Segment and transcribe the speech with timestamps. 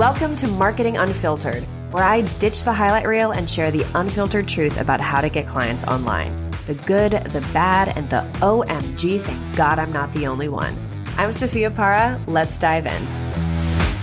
[0.00, 4.80] Welcome to Marketing Unfiltered, where I ditch the highlight reel and share the unfiltered truth
[4.80, 6.50] about how to get clients online.
[6.64, 10.74] The good, the bad, and the OMG, thank God I'm not the only one.
[11.18, 12.18] I'm Sophia Para.
[12.26, 13.02] Let's dive in.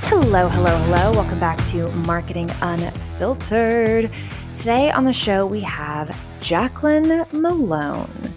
[0.03, 1.13] Hello, hello, hello.
[1.13, 4.11] Welcome back to Marketing Unfiltered.
[4.53, 6.09] Today on the show, we have
[6.41, 8.31] Jaclyn Mellone.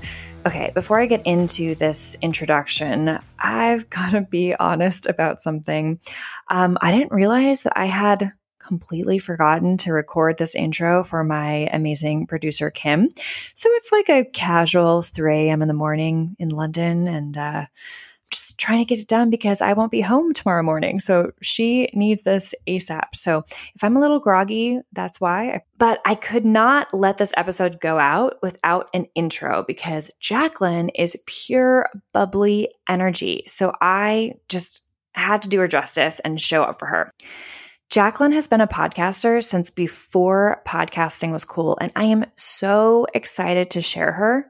[0.47, 6.01] Okay, before I get into this introduction, I've got to be honest about something.
[6.49, 11.69] Um, I didn't realize that I had completely forgotten to record this intro for my
[11.73, 13.09] amazing producer, Kim.
[13.55, 15.61] So it's like a casual 3 a.m.
[15.61, 17.67] in the morning in London, and uh,
[18.31, 21.01] just trying to get it done because I won't be home tomorrow morning.
[21.01, 23.15] So she needs this ASAP.
[23.15, 23.45] So
[23.75, 25.63] if I'm a little groggy, that's why.
[25.79, 31.17] But I could not let this episode go out without an intro because Jaclyn is
[31.27, 33.45] pure bubbly energy.
[33.47, 37.13] So I just had to do her justice and show up for her.
[37.91, 43.71] Jaclyn has been a podcaster since before podcasting was cool, and I am so excited
[43.71, 44.49] to share her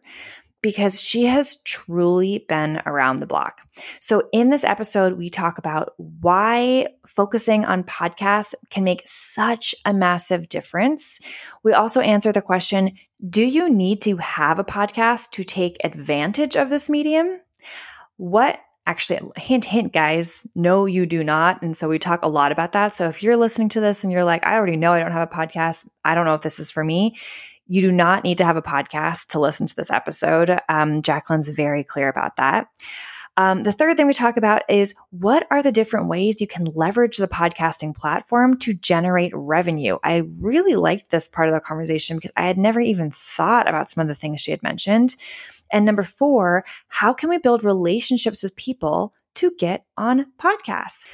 [0.63, 3.61] because she has truly been around the block.
[4.01, 9.95] So, in this episode, we talk about why focusing on podcasts can make such a
[9.95, 11.21] massive difference.
[11.63, 12.93] We also answer the question
[13.29, 17.41] Do you need to have a podcast to take advantage of this medium?
[18.17, 22.51] What actually hint hint guys no you do not and so we talk a lot
[22.51, 24.99] about that so if you're listening to this and you're like i already know i
[24.99, 27.15] don't have a podcast i don't know if this is for me
[27.71, 30.59] you do not need to have a podcast to listen to this episode.
[30.69, 32.67] Um, Jaclyn's very clear about that.
[33.37, 36.65] Um, the third thing we talk about is what are the different ways you can
[36.75, 39.99] leverage the podcasting platform to generate revenue?
[40.03, 43.89] I really liked this part of the conversation because I had never even thought about
[43.89, 45.15] some of the things she had mentioned.
[45.71, 51.07] And number four, how can we build relationships with people to get on podcasts?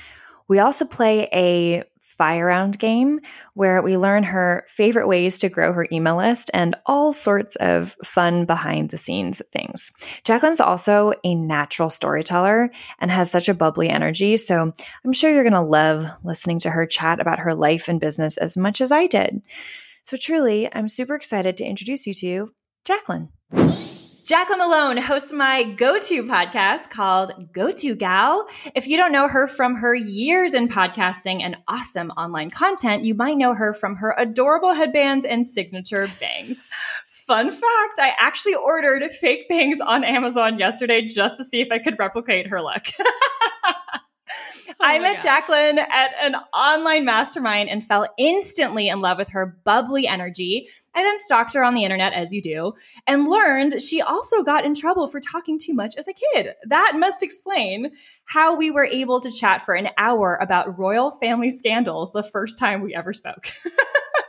[0.48, 1.84] We also play a
[2.16, 3.20] fire round game
[3.54, 7.96] where we learn her favorite ways to grow her email list and all sorts of
[8.04, 9.92] fun behind the scenes things.
[10.24, 14.36] Jaclyn's also a natural storyteller and has such a bubbly energy.
[14.36, 14.70] So
[15.04, 18.36] I'm sure you're going to love listening to her chat about her life and business
[18.36, 19.42] as much as I did.
[20.04, 22.52] So truly, I'm super excited to introduce you to
[22.86, 24.05] Jaclyn.
[24.26, 28.48] Jaclyn Mellone hosts my go to podcast called Go To Gal.
[28.74, 33.14] If you don't know her from her years in podcasting and awesome online content, you
[33.14, 36.66] might know her from her adorable headbands and signature bangs.
[37.06, 41.78] Fun fact I actually ordered fake bangs on Amazon yesterday just to see if I
[41.78, 42.86] could replicate her look.
[44.68, 45.44] Oh I met gosh.
[45.44, 50.68] Jaclyn at an online mastermind and fell instantly in love with her bubbly energy.
[50.94, 52.72] I then stalked her on the internet, as you do,
[53.06, 56.54] and learned she also got in trouble for talking too much as a kid.
[56.64, 57.92] That must explain
[58.24, 62.58] how we were able to chat for an hour about royal family scandals the first
[62.58, 63.48] time we ever spoke.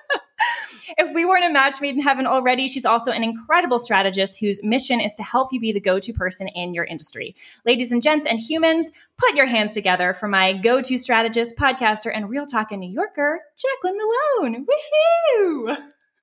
[0.97, 4.61] if we weren't a match made in heaven already, she's also an incredible strategist whose
[4.63, 7.35] mission is to help you be the go to person in your industry.
[7.65, 12.11] Ladies and gents and humans, put your hands together for my go to strategist, podcaster,
[12.13, 14.65] and real talking New Yorker, Jaclyn Mellone.
[14.65, 15.77] Woohoo!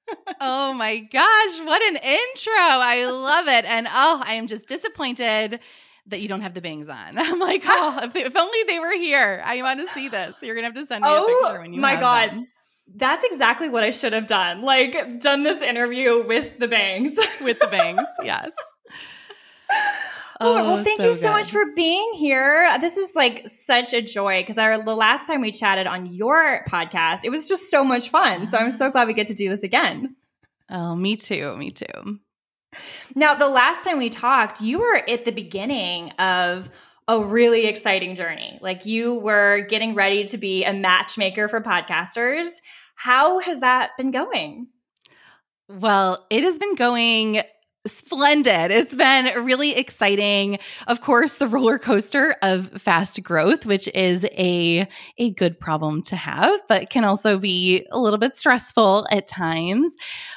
[0.40, 2.52] oh my gosh, what an intro.
[2.54, 3.64] I love it.
[3.64, 5.60] And oh, I am just disappointed
[6.06, 6.96] that you don't have the bangs on.
[7.18, 9.42] I'm like, oh, if, they, if only they were here.
[9.44, 10.36] I want to see this.
[10.42, 12.30] You're going to have to send me oh, a picture when you Oh my God.
[12.30, 12.48] Them.
[12.94, 14.62] That's exactly what I should have done.
[14.62, 17.16] Like done this interview with the bangs.
[17.42, 18.52] with the bangs, yes.
[20.40, 21.32] Oh, well, oh, thank so you so good.
[21.32, 22.76] much for being here.
[22.80, 26.64] This is like such a joy because our the last time we chatted on your
[26.68, 28.46] podcast, it was just so much fun.
[28.46, 30.16] So I'm so glad we get to do this again.
[30.70, 31.56] Oh, me too.
[31.56, 32.18] Me too.
[33.14, 36.68] Now, the last time we talked, you were at the beginning of
[37.06, 38.58] a really exciting journey.
[38.62, 42.60] Like you were getting ready to be a matchmaker for podcasters.
[42.94, 44.68] How has that been going?
[45.68, 47.42] Well, it has been going
[47.86, 48.70] splendid.
[48.70, 50.58] It's been really exciting.
[50.86, 54.88] Of course, the roller coaster of fast growth, which is a
[55.18, 59.96] a good problem to have, but can also be a little bit stressful at times.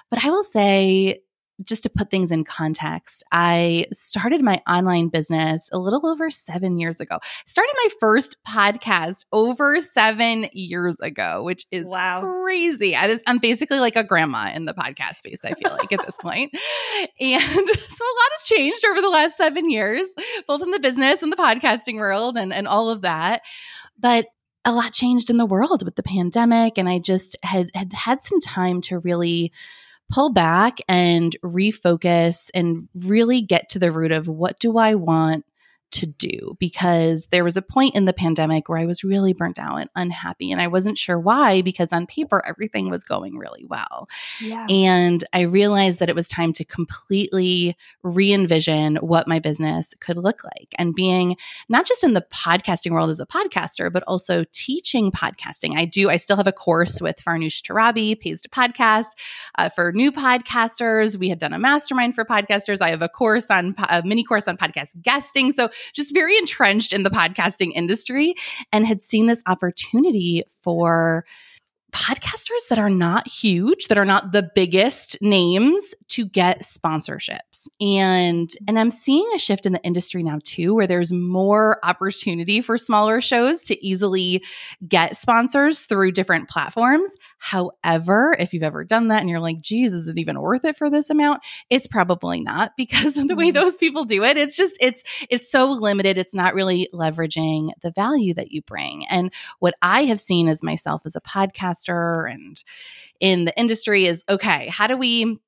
[0.09, 1.21] But I will say
[1.65, 6.77] just to put things in context, I started my online business a little over seven
[6.77, 7.19] years ago.
[7.45, 12.21] Started my first podcast over seven years ago, which is wow.
[12.21, 12.95] crazy.
[12.95, 16.17] I, am basically like a grandma in the podcast space, I feel like at this
[16.17, 16.53] point.
[17.19, 20.07] And so a lot has changed over the last seven years,
[20.47, 23.41] both in the business and the podcasting world and, and all of that.
[23.97, 24.27] But
[24.65, 26.77] a lot changed in the world with the pandemic.
[26.77, 29.51] And I just had had, had some time to really
[30.11, 35.45] pull back and refocus and really get to the root of what do I want
[35.91, 39.57] to do because there was a point in the pandemic where I was really burnt
[39.57, 40.51] out and unhappy.
[40.51, 44.07] And I wasn't sure why, because on paper, everything was going really well.
[44.41, 44.65] Yeah.
[44.69, 50.17] And I realized that it was time to completely re envision what my business could
[50.17, 51.37] look like and being
[51.69, 55.77] not just in the podcasting world as a podcaster, but also teaching podcasting.
[55.77, 59.15] I do, I still have a course with Farnoosh Torabi, Pays to Podcast,
[59.57, 61.17] uh, for new podcasters.
[61.17, 62.81] We had done a mastermind for podcasters.
[62.81, 65.51] I have a course on, a mini course on podcast guesting.
[65.51, 68.35] So just very entrenched in the podcasting industry
[68.71, 71.25] and had seen this opportunity for
[71.93, 77.67] podcasters that are not huge that are not the biggest names to get sponsorships.
[77.79, 82.61] And and i'm seeing a shift in the industry now too where there's more opportunity
[82.61, 84.43] for smaller shows to easily
[84.87, 89.93] get sponsors through different platforms however if you've ever done that and you're like geez
[89.93, 91.41] is it even worth it for this amount?
[91.69, 93.61] It's probably not because of the way mm-hmm.
[93.61, 94.37] those people do it.
[94.37, 96.17] It's just it's it's so limited.
[96.17, 99.05] It's not really leveraging the value that you bring.
[99.07, 102.63] And what i have seen as myself as a podcaster and
[103.19, 105.39] in the industry is okay, how do we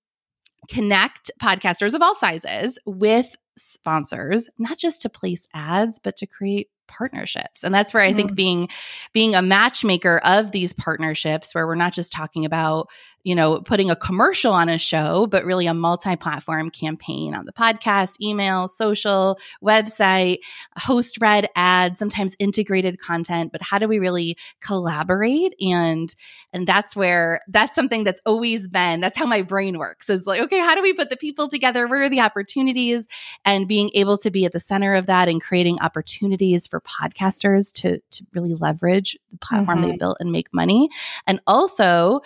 [0.67, 6.69] connect podcasters of all sizes with sponsors, not just to place ads, but to create
[6.89, 8.35] partnerships and that's where i think mm-hmm.
[8.35, 8.69] being
[9.13, 12.89] being a matchmaker of these partnerships where we're not just talking about
[13.23, 17.53] you know putting a commercial on a show but really a multi-platform campaign on the
[17.53, 20.39] podcast email social website
[20.77, 23.51] host read ads sometimes integrated content.
[23.51, 25.53] But how do we really collaborate?
[25.61, 26.13] And
[26.53, 30.41] and that's where that's something that's always been that's how my brain works is like
[30.41, 31.87] okay how do we put the people together?
[31.87, 33.07] Where are the opportunities?
[33.45, 37.09] And being able to be at the center of that and creating opportunities for for
[37.09, 39.91] podcasters to to really leverage the platform mm-hmm.
[39.91, 40.89] they built and make money.
[41.27, 42.21] And also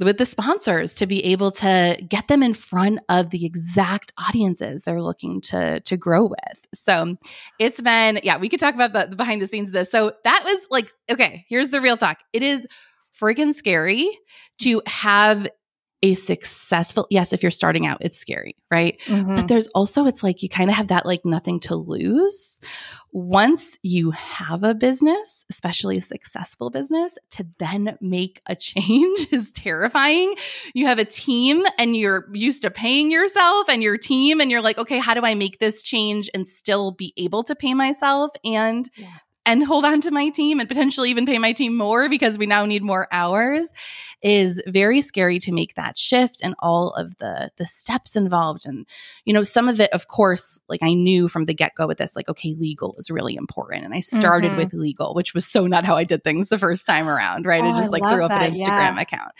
[0.00, 4.82] with the sponsors to be able to get them in front of the exact audiences
[4.82, 6.66] they're looking to to grow with.
[6.74, 7.16] So
[7.58, 9.90] it's been yeah, we could talk about the, the behind the scenes of this.
[9.90, 12.18] So that was like okay, here's the real talk.
[12.32, 12.66] It is
[13.20, 14.10] friggin' scary
[14.58, 15.48] to have
[16.04, 19.00] a successful yes if you're starting out it's scary right?
[19.06, 19.36] Mm-hmm.
[19.36, 22.60] but there's also it's like you kind of have that like nothing to lose.
[23.12, 29.52] Once you have a business especially a successful business to then make a change is
[29.52, 30.34] terrifying.
[30.74, 34.60] You have a team and you're used to paying yourself and your team and you're
[34.60, 38.32] like okay how do i make this change and still be able to pay myself?
[38.44, 39.06] And yeah
[39.46, 42.46] and hold on to my team and potentially even pay my team more because we
[42.46, 43.72] now need more hours
[44.22, 48.64] is very scary to make that shift and all of the the steps involved.
[48.66, 48.86] And
[49.24, 52.16] you know some of it of course like I knew from the get-go with this
[52.16, 53.84] like okay legal is really important.
[53.84, 54.58] And I started mm-hmm.
[54.58, 57.62] with legal which was so not how I did things the first time around right?
[57.62, 59.00] Oh, I just like threw up that, an Instagram yeah.
[59.00, 59.32] account.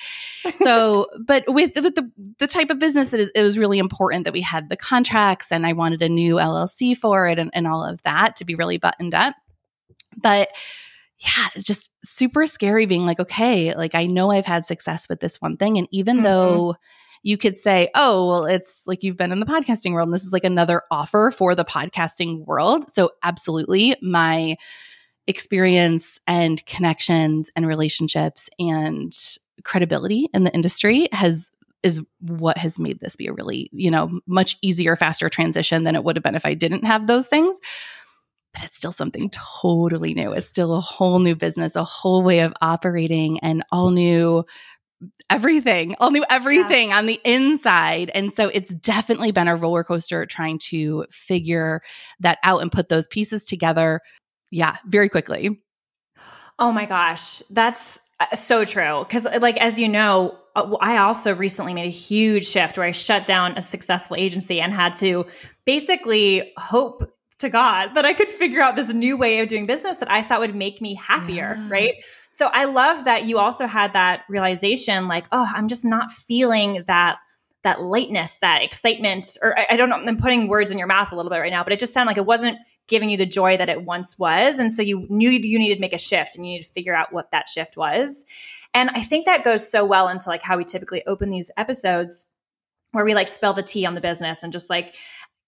[0.55, 4.25] So but with, with the the type of business it is it was really important
[4.25, 7.67] that we had the contracts and I wanted a new LLC for it and, and
[7.67, 9.35] all of that to be really buttoned up
[10.17, 10.49] but
[11.19, 15.41] yeah, just super scary being like, okay, like I know I've had success with this
[15.41, 15.79] one thing.
[15.79, 16.25] And even mm-hmm.
[16.25, 16.75] though
[17.23, 20.25] you could say, oh, well, it's like you've been in the podcasting world and this
[20.25, 22.91] is like another offer for the podcasting world.
[22.91, 24.57] So, absolutely, my
[25.27, 29.17] experience and connections and relationships and
[29.63, 31.51] credibility in the industry has
[31.83, 35.95] is what has made this be a really, you know, much easier, faster transition than
[35.95, 37.61] it would have been if I didn't have those things
[38.55, 40.33] but it's still something totally new.
[40.33, 44.45] It's still a whole new business, a whole way of operating, and all new
[45.29, 46.99] everything, all new everything yeah.
[46.99, 48.11] on the inside.
[48.15, 51.83] And so it's definitely been a roller coaster trying to figure
[52.21, 54.01] that out and put those pieces together.
[54.51, 55.61] Yeah, very quickly.
[56.59, 59.05] Oh my gosh, that's uh, so true.
[59.05, 62.93] Because, like, as you know, uh, I also recently made a huge shift where I
[62.93, 65.27] shut down a successful agency and had to
[65.65, 69.99] basically hope to God that I could figure out this new way of doing business
[69.99, 71.69] that I thought would make me happier, yeah.
[71.69, 71.95] right?
[72.31, 76.85] So I love that you also had that realization like, oh, I'm just not feeling
[76.87, 77.17] that
[77.65, 81.11] that lightness, that excitement, or I, I don't know, I'm putting words in your mouth
[81.13, 83.27] a little bit right now, but it just sounded like it wasn't giving you the
[83.27, 84.59] joy that it once was.
[84.59, 86.95] And so you knew you needed to make a shift and you needed to figure
[86.95, 88.27] out what that shift was.
[88.75, 92.27] And I think that goes so well into like how we typically open these episodes
[92.93, 94.95] where we like spill the tea on the business and just like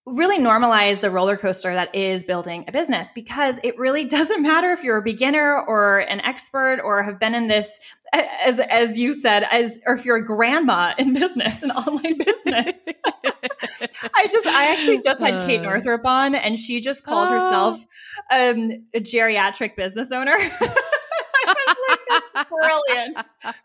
[0.06, 4.70] really normalize the roller coaster that is building a business because it really doesn't matter
[4.70, 7.80] if you're a beginner or an expert or have been in this
[8.12, 12.78] as as you said as or if you're a grandma in business an online business
[14.14, 15.64] i just i actually just had kate uh.
[15.64, 17.32] northrup on and she just called oh.
[17.32, 17.84] herself
[18.30, 20.36] um, a geriatric business owner
[21.46, 23.18] I was like, that's brilliant.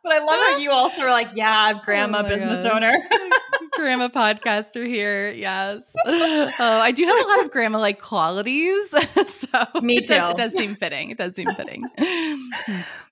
[0.03, 2.71] But I love how you also are like, yeah, I'm oh grandma oh business gosh.
[2.71, 2.93] owner.
[3.73, 5.31] grandma podcaster here.
[5.31, 5.91] Yes.
[6.63, 8.89] Oh, I do have a lot of grandma like qualities.
[9.27, 10.13] so me too.
[10.13, 11.09] It does, it does seem fitting.
[11.09, 11.83] It does seem fitting.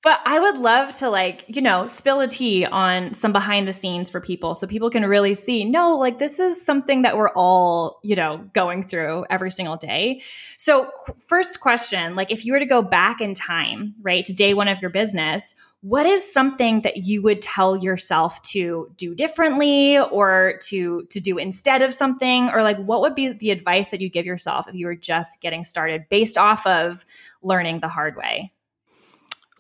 [0.04, 3.74] but I would love to like, you know, spill a tea on some behind the
[3.74, 7.30] scenes for people so people can really see, no, like this is something that we're
[7.30, 10.22] all, you know, going through every single day.
[10.58, 10.92] So,
[11.28, 14.68] first question, like if you were to go back in time, right, to day one
[14.68, 15.49] of your business,
[15.82, 21.38] what is something that you would tell yourself to do differently or to to do
[21.38, 22.50] instead of something?
[22.50, 25.42] Or like what would be the advice that you give yourself if you were just
[25.42, 27.06] getting started based off of
[27.42, 28.52] learning the hard way?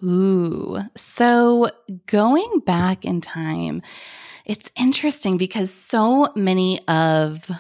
[0.04, 0.80] Ooh.
[0.96, 1.70] So
[2.06, 3.82] going back in time
[4.50, 7.52] it's interesting because so many of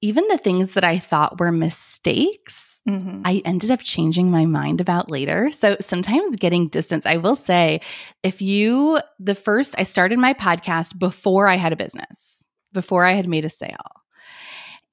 [0.00, 3.22] even the things that i thought were mistakes Mm-hmm.
[3.24, 5.50] I ended up changing my mind about later.
[5.50, 7.80] So sometimes getting distance, I will say,
[8.22, 13.12] if you, the first, I started my podcast before I had a business, before I
[13.12, 13.76] had made a sale.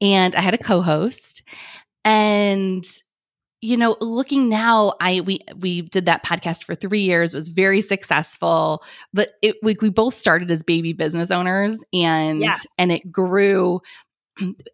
[0.02, 1.44] And I had a co host.
[2.04, 2.86] And
[3.62, 7.82] you know looking now i we we did that podcast for three years was very
[7.82, 12.52] successful but it we, we both started as baby business owners and yeah.
[12.78, 13.82] and it grew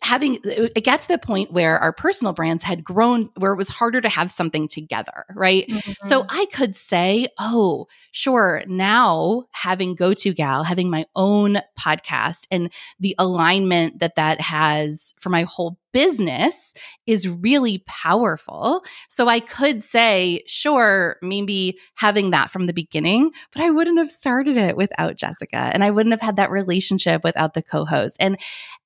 [0.01, 3.69] having it got to the point where our personal brands had grown where it was
[3.69, 5.91] harder to have something together right mm-hmm.
[6.01, 12.47] so i could say oh sure now having go to gal having my own podcast
[12.51, 16.73] and the alignment that that has for my whole business
[17.07, 18.83] is really powerful.
[19.07, 24.11] So I could say, sure, maybe having that from the beginning, but I wouldn't have
[24.11, 28.17] started it without Jessica and I wouldn't have had that relationship without the co-host.
[28.19, 28.37] And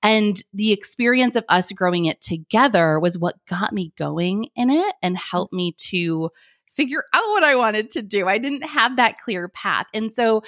[0.03, 4.95] and the experience of us growing it together was what got me going in it
[5.01, 6.29] and helped me to
[6.69, 8.27] figure out what I wanted to do.
[8.27, 9.87] I didn't have that clear path.
[9.93, 10.43] And so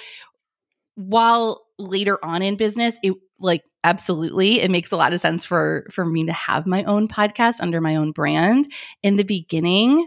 [0.94, 5.86] while later on in business, it like absolutely it makes a lot of sense for
[5.90, 8.68] for me to have my own podcast under my own brand
[9.02, 10.06] in the beginning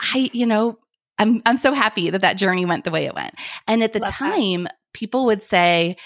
[0.00, 0.78] i you know
[1.18, 3.34] i'm i'm so happy that that journey went the way it went
[3.68, 4.76] and at the Love time that.
[4.92, 5.96] people would say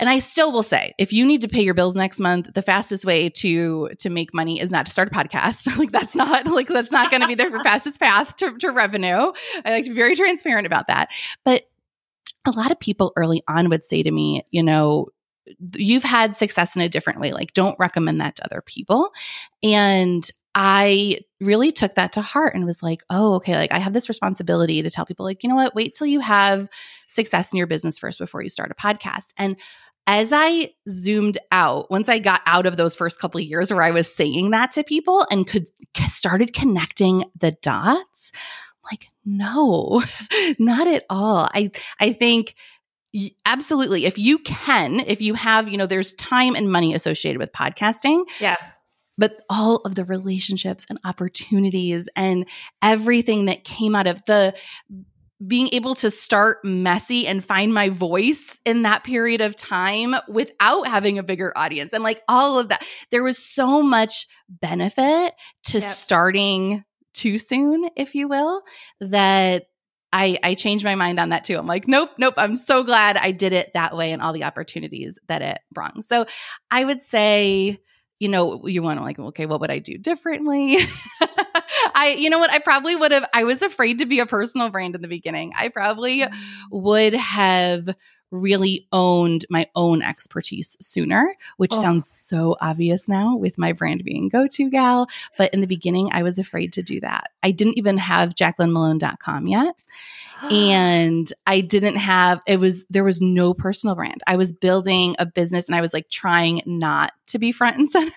[0.00, 2.62] and I still will say, if you need to pay your bills next month, the
[2.62, 5.76] fastest way to to make money is not to start a podcast.
[5.78, 9.30] like that's not like that's not going to be the fastest path to, to revenue.
[9.62, 11.10] I like to be very transparent about that.
[11.44, 11.64] But
[12.46, 15.08] a lot of people early on would say to me, you know,
[15.74, 17.32] you've had success in a different way.
[17.32, 19.10] Like, don't recommend that to other people.
[19.62, 23.92] And I really took that to heart and was like, oh, okay, like I have
[23.92, 26.68] this responsibility to tell people, like, you know what, wait till you have
[27.08, 29.32] success in your business first before you start a podcast.
[29.38, 29.56] And
[30.06, 33.82] as I zoomed out, once I got out of those first couple of years where
[33.82, 35.68] I was saying that to people and could
[36.08, 38.32] started connecting the dots,
[38.90, 40.02] like, no,
[40.58, 41.48] not at all.
[41.54, 41.70] I
[42.00, 42.56] I think
[43.44, 44.06] absolutely.
[44.06, 48.24] If you can if you have you know there's time and money associated with podcasting
[48.40, 48.56] yeah.
[49.18, 52.46] but all of the relationships and opportunities and
[52.82, 54.54] everything that came out of the
[55.46, 60.86] being able to start messy and find my voice in that period of time without
[60.86, 62.84] having a bigger audience and like all of that.
[63.10, 65.34] There was so much benefit
[65.68, 65.82] to yep.
[65.82, 68.62] starting too soon if you will
[69.00, 69.66] that
[70.12, 71.56] I, I changed my mind on that too.
[71.56, 72.34] I'm like, nope, nope.
[72.36, 76.02] I'm so glad I did it that way and all the opportunities that it brought.
[76.04, 76.26] So
[76.70, 77.80] I would say,
[78.18, 80.78] you know, you want to like, okay, what would I do differently?
[81.94, 82.50] I, you know what?
[82.50, 85.52] I probably would have, I was afraid to be a personal brand in the beginning.
[85.56, 86.34] I probably mm.
[86.70, 87.88] would have
[88.30, 91.80] really owned my own expertise sooner, which oh.
[91.80, 95.08] sounds so obvious now with my brand being go to gal.
[95.36, 97.30] But in the beginning, I was afraid to do that.
[97.42, 99.74] I didn't even have jaclynmellone.com yet.
[100.50, 104.22] and I didn't have it was there was no personal brand.
[104.26, 107.88] I was building a business and I was like trying not to be front and
[107.90, 108.12] center.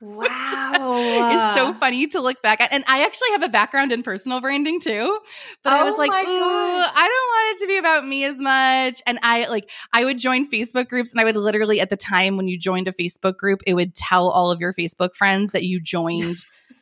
[0.00, 0.26] Wow.
[1.32, 2.72] it's so funny to look back at.
[2.72, 5.18] And I actually have a background in personal branding too.
[5.62, 6.92] But oh I was oh like, ooh, gosh.
[6.96, 9.02] I don't want it to be about me as much.
[9.06, 12.36] And I like, I would join Facebook groups and I would literally, at the time
[12.36, 15.64] when you joined a Facebook group, it would tell all of your Facebook friends that
[15.64, 16.36] you joined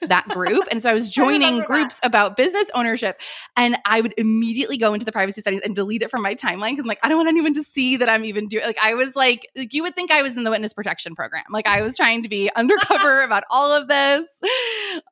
[0.09, 0.65] that group.
[0.71, 2.07] And so I was joining I groups that.
[2.07, 3.21] about business ownership.
[3.57, 6.71] And I would immediately go into the privacy settings and delete it from my timeline
[6.71, 8.95] because I'm like, I don't want anyone to see that I'm even doing like I
[8.95, 11.45] was like, like you would think I was in the witness protection program.
[11.51, 14.29] Like I was trying to be undercover about all of this.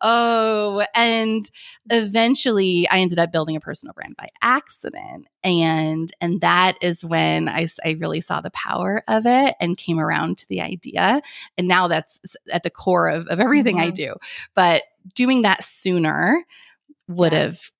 [0.00, 1.44] Oh, and
[1.90, 5.26] eventually I ended up building a personal brand by accident.
[5.42, 9.98] And and that is when I, I really saw the power of it and came
[9.98, 11.22] around to the idea.
[11.56, 12.20] And now that's
[12.52, 13.88] at the core of, of everything mm-hmm.
[13.88, 14.14] I do.
[14.54, 14.82] But
[15.14, 16.44] doing that sooner
[17.08, 17.40] would yeah.
[17.40, 17.70] have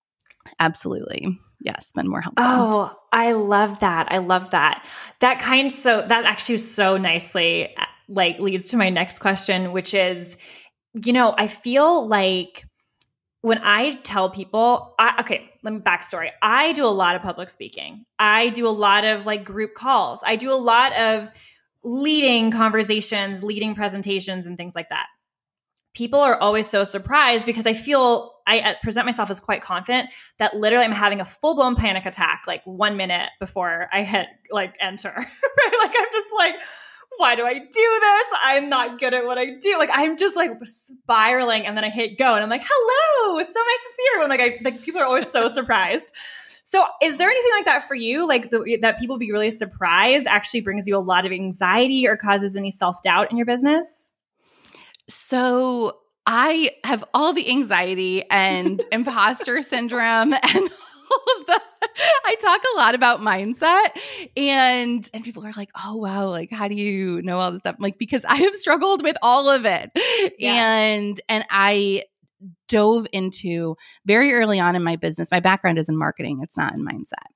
[0.59, 1.39] absolutely.
[1.63, 2.43] Yes, been more helpful.
[2.47, 4.11] Oh, I love that.
[4.11, 4.87] I love that.
[5.21, 7.77] That kind so that actually so nicely
[8.09, 10.37] like leads to my next question, which is,
[10.95, 12.65] you know, I feel like
[13.43, 16.31] when I tell people, I, okay, let me backstory.
[16.43, 18.05] I do a lot of public speaking.
[18.19, 20.23] I do a lot of like group calls.
[20.27, 21.31] I do a lot of
[21.83, 25.07] leading conversations, leading presentations, and things like that
[25.95, 30.55] people are always so surprised because I feel I present myself as quite confident that
[30.55, 34.75] literally I'm having a full blown panic attack like one minute before I hit like
[34.81, 35.11] enter.
[35.17, 35.79] right?
[35.79, 36.55] Like I'm just like,
[37.21, 38.39] why do I do this?
[38.43, 39.79] I'm not good at what I do.
[39.79, 43.53] Like I'm just like spiraling and then I hit go and I'm like, hello, it's
[43.53, 44.31] so nice to see everyone.
[44.31, 46.15] Like I like people are always so surprised.
[46.63, 48.29] So, is there anything like that for you?
[48.29, 52.17] Like the, that people be really surprised actually brings you a lot of anxiety or
[52.17, 54.11] causes any self doubt in your business?
[55.09, 60.71] So I have all the anxiety and imposter syndrome and
[61.11, 61.63] all of that.
[62.25, 63.99] I talk a lot about mindset
[64.37, 67.77] and and people are like, "Oh wow, like how do you know all this stuff?"
[67.79, 69.91] I'm like because I have struggled with all of it.
[70.39, 70.53] Yeah.
[70.53, 72.05] And and I
[72.69, 73.77] dove into
[74.07, 75.31] very early on in my business.
[75.31, 77.31] My background is in marketing, it's not in mindset.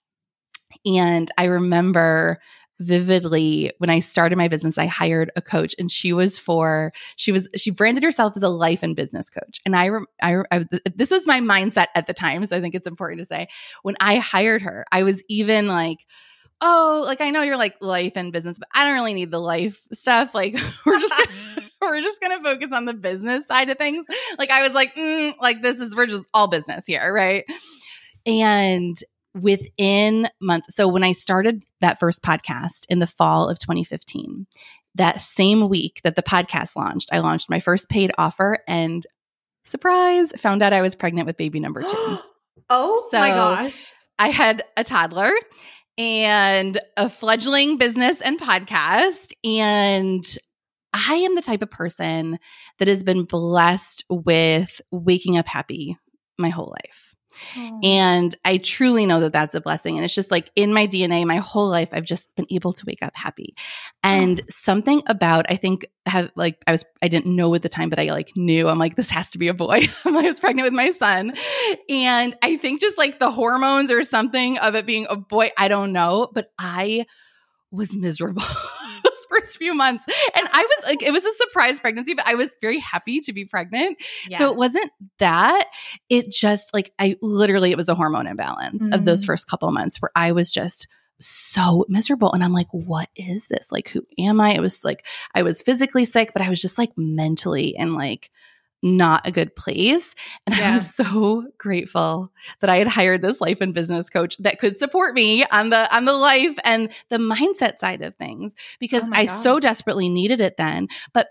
[0.87, 2.41] And I remember
[2.81, 7.33] vividly when I started my business, I hired a coach and she was for, she
[7.33, 9.61] was, she branded herself as a life and business coach.
[9.65, 9.91] And I,
[10.23, 12.45] I, I, this was my mindset at the time.
[12.47, 13.49] So I think it's important to say
[13.83, 16.05] when I hired her, I was even like,
[16.61, 19.41] oh, like I know you're like life and business, but I don't really need the
[19.41, 20.35] life stuff.
[20.35, 20.55] Like
[20.87, 24.07] we're just gonna, we're just gonna focus on the business side of things.
[24.39, 27.45] Like I was like, mm, like this is we're just all business here, right?
[28.27, 28.97] And
[29.35, 30.75] within months.
[30.75, 34.47] So when I started that first podcast in the fall of 2015,
[34.95, 39.05] that same week that the podcast launched, I launched my first paid offer and
[39.65, 41.89] surprise, found out I was pregnant with baby number two.
[42.71, 43.93] oh so my gosh.
[44.19, 45.33] I had a toddler
[45.99, 49.33] and a fledgling business and podcast.
[49.45, 50.25] And
[50.93, 52.39] I am the type of person
[52.79, 55.97] that has been blessed with waking up happy
[56.39, 57.14] my whole life.
[57.57, 57.81] Oh.
[57.83, 59.97] And I truly know that that's a blessing.
[59.97, 62.85] And it's just like in my DNA, my whole life, I've just been able to
[62.87, 63.55] wake up happy.
[64.03, 64.47] And oh.
[64.49, 67.99] something about, I think, have like, I was, I didn't know at the time, but
[67.99, 69.81] I like knew, I'm like, this has to be a boy.
[70.05, 71.35] I'm like, I was pregnant with my son.
[71.89, 75.69] And I think just like the hormones or something of it being a boy, I
[75.69, 77.07] don't know, but I
[77.71, 78.43] was miserable.
[79.31, 80.05] first few months.
[80.35, 83.33] And I was like, it was a surprise pregnancy, but I was very happy to
[83.33, 84.03] be pregnant.
[84.29, 84.39] Yeah.
[84.39, 85.69] So it wasn't that.
[86.09, 88.93] It just like, I literally, it was a hormone imbalance mm-hmm.
[88.93, 89.27] of those mm.
[89.27, 90.87] first couple of months where I was just
[91.21, 92.33] so miserable.
[92.33, 93.71] And I'm like, what is this?
[93.71, 94.55] Like, who am I?
[94.55, 98.31] It was like, I was physically sick, but I was just like mentally and like,
[98.85, 100.15] not a good place.
[100.47, 100.71] And yeah.
[100.71, 104.77] I was so grateful that I had hired this life and business coach that could
[104.77, 109.13] support me on the on the life and the mindset side of things because oh
[109.13, 109.33] I God.
[109.33, 110.89] so desperately needed it then.
[111.15, 111.29] But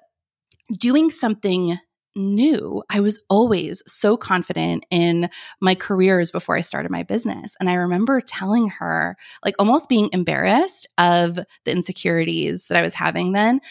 [0.75, 1.77] doing something
[2.15, 5.29] new, I was always so confident in
[5.61, 7.55] my careers before I started my business.
[7.59, 12.95] And I remember telling her, like almost being embarrassed of the insecurities that I was
[12.95, 13.61] having then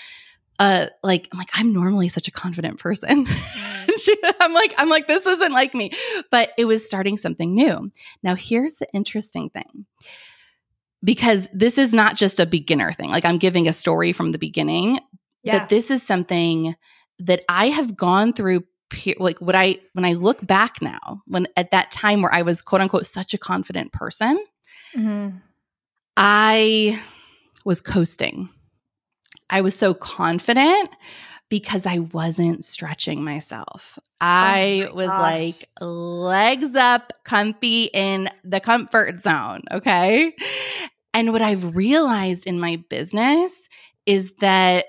[0.62, 3.26] uh like I'm like I'm normally such a confident person.
[3.26, 3.90] Mm.
[3.98, 5.90] she, I'm like I'm like this isn't like me,
[6.30, 7.90] but it was starting something new.
[8.22, 9.86] Now here's the interesting thing.
[11.04, 13.10] Because this is not just a beginner thing.
[13.10, 15.00] Like I'm giving a story from the beginning,
[15.42, 15.58] yeah.
[15.58, 16.76] but this is something
[17.18, 18.62] that I have gone through
[19.18, 22.62] like what I when I look back now, when at that time where I was
[22.62, 24.38] quote unquote such a confident person,
[24.94, 25.38] mm-hmm.
[26.16, 27.02] I
[27.64, 28.48] was coasting.
[29.50, 30.90] I was so confident
[31.48, 33.98] because I wasn't stretching myself.
[33.98, 35.20] Oh I my was gosh.
[35.20, 39.60] like legs up, comfy in the comfort zone.
[39.70, 40.34] Okay.
[41.14, 43.68] And what I've realized in my business
[44.06, 44.86] is that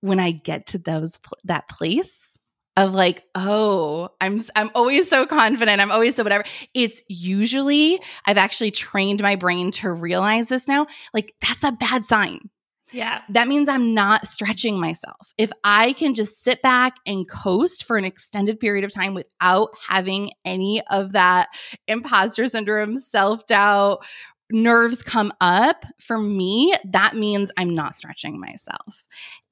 [0.00, 2.38] when I get to those that place
[2.76, 5.80] of like, oh, I'm I'm always so confident.
[5.80, 6.44] I'm always so whatever.
[6.72, 10.86] It's usually I've actually trained my brain to realize this now.
[11.12, 12.50] Like that's a bad sign.
[12.94, 13.22] Yeah.
[13.28, 15.34] That means I'm not stretching myself.
[15.36, 19.70] If I can just sit back and coast for an extended period of time without
[19.88, 21.48] having any of that
[21.88, 24.04] imposter syndrome, self doubt,
[24.52, 29.04] nerves come up, for me, that means I'm not stretching myself.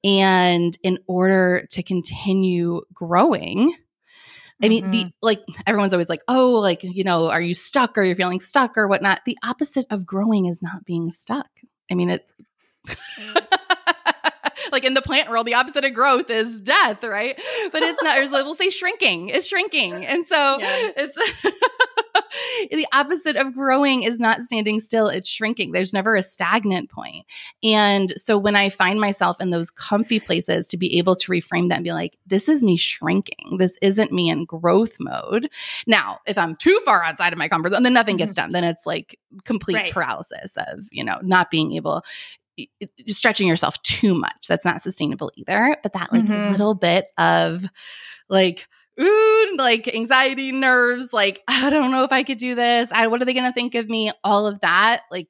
[0.05, 3.75] And in order to continue growing,
[4.61, 4.91] I mean, mm-hmm.
[4.91, 8.39] the like everyone's always like, oh, like, you know, are you stuck or you're feeling
[8.39, 9.21] stuck or whatnot?
[9.25, 11.49] The opposite of growing is not being stuck.
[11.91, 12.31] I mean, it's
[14.71, 17.39] like in the plant world, the opposite of growth is death, right?
[17.71, 20.05] But it's not, we'll say shrinking, it's shrinking.
[20.05, 20.91] And so yeah.
[20.97, 21.17] it's,
[22.71, 25.71] the opposite of growing is not standing still, it's shrinking.
[25.71, 27.25] There's never a stagnant point.
[27.63, 31.69] And so when I find myself in those comfy places to be able to reframe
[31.69, 33.57] that and be like, this is me shrinking.
[33.57, 35.49] This isn't me in growth mode.
[35.87, 38.45] Now, if I'm too far outside of my comfort zone, then nothing gets mm-hmm.
[38.45, 38.51] done.
[38.51, 39.91] Then it's like complete right.
[39.91, 42.03] paralysis of, you know, not being able
[43.07, 44.47] stretching yourself too much.
[44.47, 45.77] That's not sustainable either.
[45.83, 46.51] But that like mm-hmm.
[46.51, 47.65] little bit of
[48.29, 48.67] like,
[48.99, 52.91] ooh, like anxiety, nerves, like, I don't know if I could do this.
[52.91, 54.11] I, what are they going to think of me?
[54.23, 55.27] All of that, like,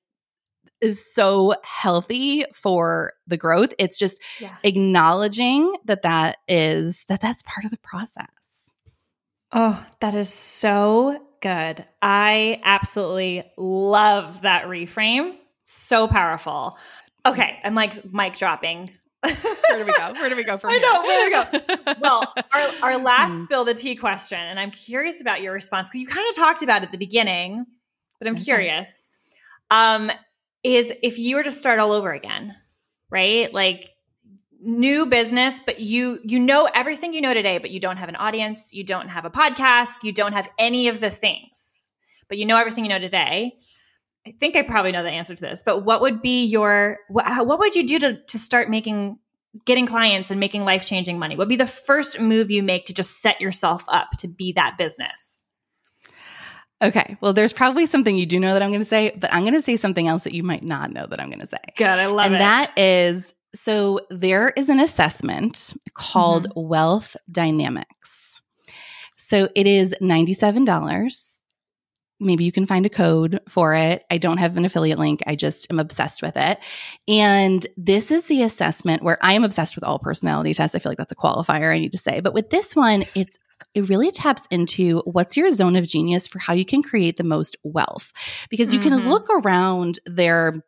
[0.82, 3.74] is so healthy for the growth.
[3.80, 4.58] It's just yeah.
[4.64, 8.76] acknowledging that that is that that's part of the process.
[9.54, 11.86] Oh, that is so good.
[12.02, 15.38] I absolutely love that reframe.
[15.64, 16.78] So powerful.
[17.26, 18.92] Okay, I'm like mic dropping.
[19.22, 19.34] where
[19.78, 20.14] do we go?
[20.14, 21.94] Where do we go from I know, where do we go?
[22.02, 23.44] well, our, our last mm.
[23.46, 26.62] spill the tea question, and I'm curious about your response because you kind of talked
[26.62, 27.66] about it at the beginning,
[28.20, 28.44] but I'm okay.
[28.44, 29.10] curious.
[29.72, 30.12] Um,
[30.64, 32.56] is if you were to start all over again,
[33.10, 33.54] right?
[33.54, 33.90] Like
[34.62, 38.18] new business, but you you know everything you know today, but you don't have an
[38.18, 41.92] audience, you don't have a podcast, you don't have any of the things,
[42.28, 43.54] but you know everything you know today
[44.26, 47.46] I think I probably know the answer to this, but what would be your what,
[47.46, 49.18] what would you do to to start making
[49.66, 51.36] getting clients and making life changing money?
[51.36, 54.54] What would be the first move you make to just set yourself up to be
[54.54, 55.44] that business?
[56.82, 57.18] Okay.
[57.22, 59.54] Well, there's probably something you do know that I'm going to say, but I'm going
[59.54, 61.58] to say something else that you might not know that I'm going to say.
[61.78, 61.88] Good.
[61.88, 62.42] I love and it.
[62.42, 66.68] And that is so there is an assessment called mm-hmm.
[66.68, 68.42] Wealth Dynamics.
[69.16, 71.42] So it is $97
[72.24, 74.04] maybe you can find a code for it.
[74.10, 75.22] I don't have an affiliate link.
[75.28, 76.60] I just am obsessed with it.
[77.08, 80.76] And this is the assessment where I am obsessed with all personality tests.
[80.76, 82.20] I feel like that's a qualifier I need to say.
[82.20, 83.38] But with this one, it's
[83.76, 87.24] it really taps into what's your zone of genius for how you can create the
[87.24, 88.12] most wealth.
[88.50, 88.90] Because you mm-hmm.
[88.90, 90.64] can look around their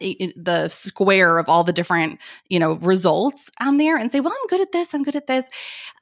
[0.00, 4.48] the square of all the different you know results on there and say well i'm
[4.48, 5.50] good at this i'm good at this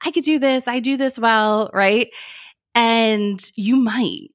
[0.04, 2.14] i could do this i do this well right
[2.76, 4.28] and you might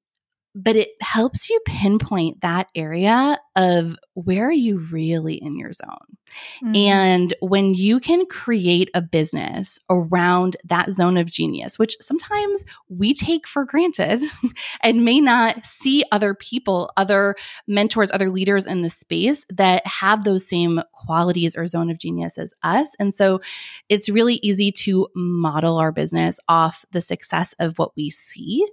[0.57, 6.17] but it helps you pinpoint that area of where are you really in your zone.
[6.63, 6.75] Mm-hmm.
[6.75, 13.13] And when you can create a business around that zone of genius, which sometimes we
[13.13, 14.21] take for granted
[14.83, 17.35] and may not see other people, other
[17.67, 22.37] mentors, other leaders in the space that have those same qualities or zone of genius
[22.37, 22.93] as us.
[22.99, 23.41] And so
[23.89, 28.67] it's really easy to model our business off the success of what we see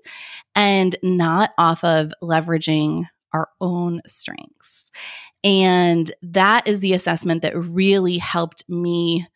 [0.55, 4.91] and not off of leveraging our own strengths.
[5.43, 9.27] And that is the assessment that really helped me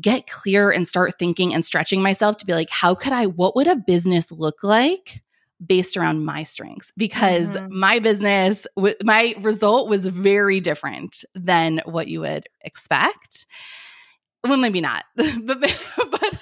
[0.00, 3.56] get clear and start thinking and stretching myself to be like, how could I, what
[3.56, 5.22] would a business look like?
[5.64, 7.78] based around my strengths because mm-hmm.
[7.78, 8.66] my business
[9.02, 13.46] my result was very different than what you would expect
[14.42, 15.60] well maybe not but,
[16.10, 16.38] but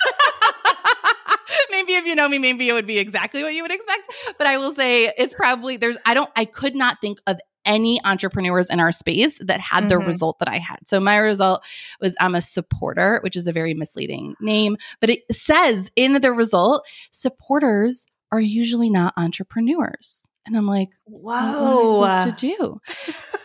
[1.70, 4.08] maybe if you know me, maybe it would be exactly what you would expect.
[4.38, 8.00] But I will say it's probably there's I don't I could not think of any
[8.04, 9.88] entrepreneurs in our space that had mm-hmm.
[9.88, 10.78] the result that I had.
[10.86, 11.64] So my result
[12.00, 16.32] was I'm a supporter, which is a very misleading name, but it says in the
[16.32, 20.24] result, supporters are usually not entrepreneurs.
[20.44, 22.80] And I'm like, whoa, what am I supposed to do?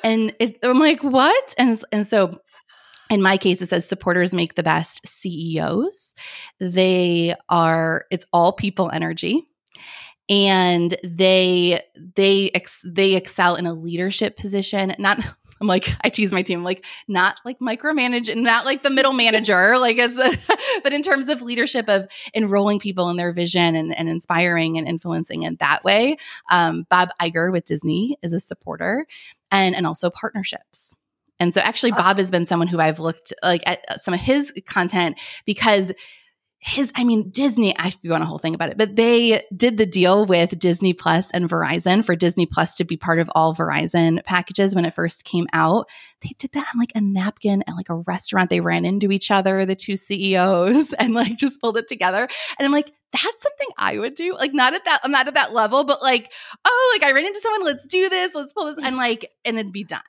[0.03, 1.53] and it, I'm like, what?
[1.57, 2.39] And and so
[3.09, 6.13] in my case it says supporters make the best ceos
[6.59, 9.43] they are it's all people energy.
[10.29, 15.25] And they they ex, they excel in a leadership position not
[15.61, 19.13] I'm like I tease my team like not like micromanage and not like the middle
[19.13, 20.37] manager like it's a,
[20.83, 24.87] but in terms of leadership of enrolling people in their vision and, and inspiring and
[24.87, 26.17] influencing in that way
[26.51, 29.07] um, Bob Iger with Disney is a supporter
[29.49, 30.96] and and also partnerships
[31.39, 34.13] and so actually uh, Bob has been someone who I've looked like at uh, some
[34.13, 35.93] of his content because
[36.67, 39.43] his i mean disney i could go on a whole thing about it but they
[39.55, 43.29] did the deal with disney plus and verizon for disney plus to be part of
[43.35, 45.87] all verizon packages when it first came out
[46.21, 49.31] they did that on like a napkin at like a restaurant they ran into each
[49.31, 52.27] other the two ceos and like just pulled it together
[52.59, 54.35] and i'm like that's something I would do.
[54.35, 56.31] Like not at that, I'm not at that level, but like,
[56.65, 59.57] oh, like I ran into someone, let's do this, let's pull this, and like, and
[59.57, 60.01] it'd be done.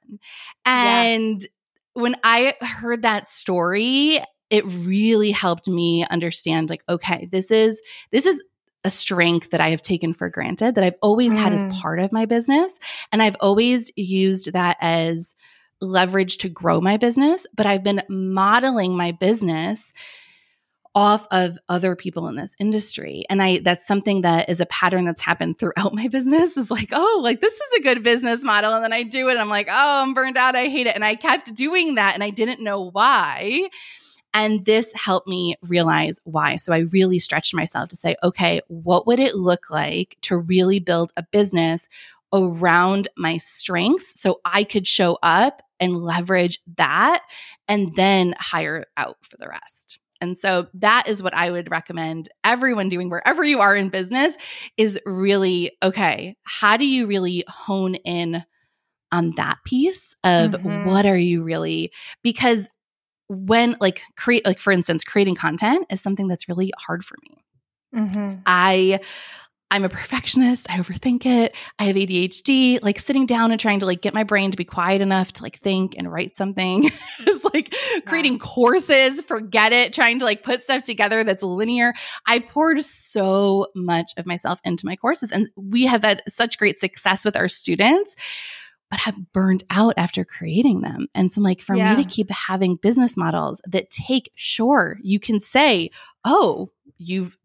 [0.65, 2.03] And yeah.
[2.03, 7.81] when I heard that story, it really helped me understand, like, okay, this is
[8.11, 8.43] this is
[8.85, 11.37] a strength that I have taken for granted that I've always mm.
[11.37, 11.81] had as mm.
[11.81, 12.79] part of my business.
[13.11, 15.35] And I've always used that as
[15.81, 19.93] leverage to grow my business, but I've been modeling my business
[20.95, 23.25] off of other people in this industry.
[23.29, 26.89] And I that's something that is a pattern that's happened throughout my business is like,
[26.93, 28.75] oh, like this is a good business model.
[28.75, 29.37] And then I do it.
[29.37, 30.57] I'm like, oh, I'm burned out.
[30.57, 30.95] I hate it.
[30.95, 33.69] And I kept doing that and I didn't know why.
[34.35, 36.57] And this helped me realize why.
[36.57, 40.79] So I really stretched myself to say, okay, what would it look like to really
[40.81, 41.89] build a business
[42.33, 47.25] around my strengths so I could show up and leverage that
[47.67, 49.99] and then hire out for the rest.
[50.21, 54.37] And so that is what I would recommend everyone doing wherever you are in business
[54.77, 58.45] is really okay, how do you really hone in
[59.13, 60.85] on that piece of mm-hmm.
[60.87, 61.91] what are you really
[62.23, 62.69] because
[63.29, 67.45] when like create like for instance creating content is something that's really hard for me.
[67.95, 68.41] Mm-hmm.
[68.47, 69.01] I
[69.71, 70.67] I'm a perfectionist.
[70.71, 71.55] I overthink it.
[71.79, 72.83] I have ADHD.
[72.83, 75.43] Like sitting down and trying to like get my brain to be quiet enough to
[75.43, 76.85] like think and write something
[77.27, 78.01] is like yeah.
[78.07, 81.93] creating courses, forget it, trying to like put stuff together that's linear.
[82.27, 86.79] I poured so much of myself into my courses and we have had such great
[86.79, 88.17] success with our students
[88.91, 91.07] but have burned out after creating them.
[91.15, 91.95] And so, like, for yeah.
[91.95, 95.91] me to keep having business models that take, sure, you can say,
[96.25, 97.37] oh, you've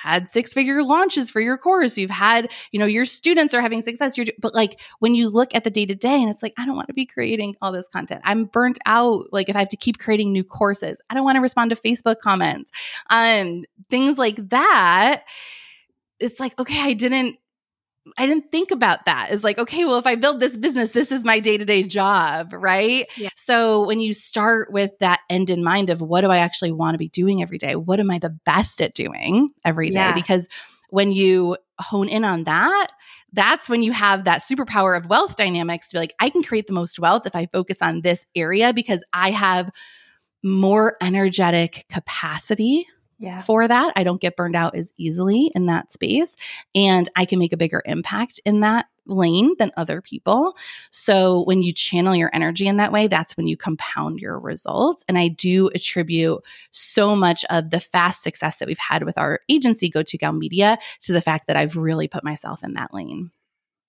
[0.00, 1.98] had six figure launches for your course.
[1.98, 4.16] You've had, you know, your students are having success.
[4.16, 6.64] You're, but like when you look at the day to day and it's like, I
[6.64, 8.22] don't want to be creating all this content.
[8.24, 9.26] I'm burnt out.
[9.30, 11.76] Like if I have to keep creating new courses, I don't want to respond to
[11.76, 12.70] Facebook comments,
[13.10, 15.24] um, things like that.
[16.18, 17.36] It's like, okay, I didn't
[18.16, 19.30] I didn't think about that.
[19.30, 21.82] Is like, okay, well, if I build this business, this is my day to day
[21.82, 23.06] job, right?
[23.16, 23.30] Yeah.
[23.36, 26.94] So when you start with that end in mind of what do I actually want
[26.94, 27.76] to be doing every day?
[27.76, 30.00] What am I the best at doing every day?
[30.00, 30.12] Yeah.
[30.12, 30.48] Because
[30.90, 32.88] when you hone in on that,
[33.32, 36.66] that's when you have that superpower of wealth dynamics to be like, I can create
[36.66, 39.70] the most wealth if I focus on this area because I have
[40.42, 42.86] more energetic capacity
[43.20, 43.40] yeah.
[43.42, 43.92] for that.
[43.94, 46.36] I don't get burned out as easily in that space.
[46.74, 50.56] And I can make a bigger impact in that lane than other people.
[50.90, 55.04] So when you channel your energy in that way, that's when you compound your results.
[55.08, 59.40] And I do attribute so much of the fast success that we've had with our
[59.48, 62.94] agency, Go To Gal Media, to the fact that I've really put myself in that
[62.94, 63.30] lane.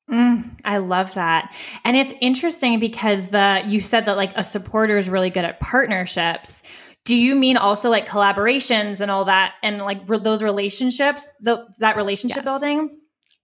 [0.10, 1.56] Mm, I love that.
[1.86, 5.62] And it's interesting because the you said that like a supporter is really good at
[5.62, 6.64] partnerships
[7.06, 11.68] do you mean also like collaborations and all that and like re- those relationships the,
[11.80, 12.46] that relationship yes.
[12.46, 13.02] building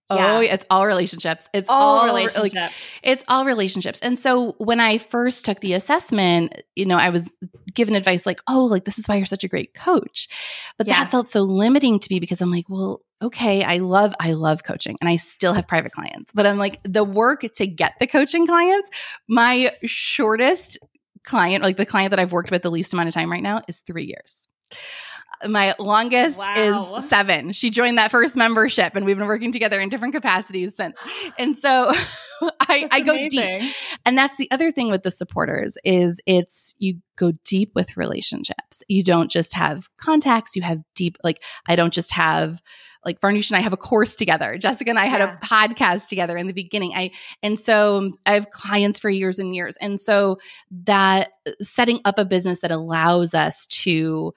[0.10, 0.54] Oh, yeah.
[0.54, 1.50] it's all relationships.
[1.54, 2.56] It's all, all relationships.
[2.56, 2.72] Like,
[3.04, 4.00] it's all relationships.
[4.00, 7.32] And so when I first took the assessment, you know, I was
[7.74, 10.30] given advice like, "Oh, like this is why you're such a great coach."
[10.78, 11.04] But yeah.
[11.04, 14.64] that felt so limiting to me because I'm like, "Well, okay, I love I love
[14.64, 18.08] coaching and I still have private clients." But I'm like, the work to get the
[18.08, 18.90] coaching clients,
[19.28, 20.78] my shortest
[21.28, 23.62] client, like the client that I've worked with the least amount of time right now,
[23.68, 24.48] is three years.
[25.48, 26.96] My longest wow.
[26.98, 27.52] is seven.
[27.52, 30.98] She joined that first membership, and we've been working together in different capacities since.
[31.38, 31.92] And so
[32.60, 33.74] I, I go deep.
[34.04, 38.82] And that's the other thing with the supporters is it's you go deep with relationships.
[38.88, 42.62] You don't just have contacts, you have deep, like I don't just have
[43.08, 44.58] like Farnoosh and I have a course together.
[44.58, 45.38] Jessica and I had yeah.
[45.42, 46.92] a podcast together in the beginning.
[46.94, 49.78] I and so I have clients for years and years.
[49.78, 50.38] And so
[50.84, 54.34] that setting up a business that allows us to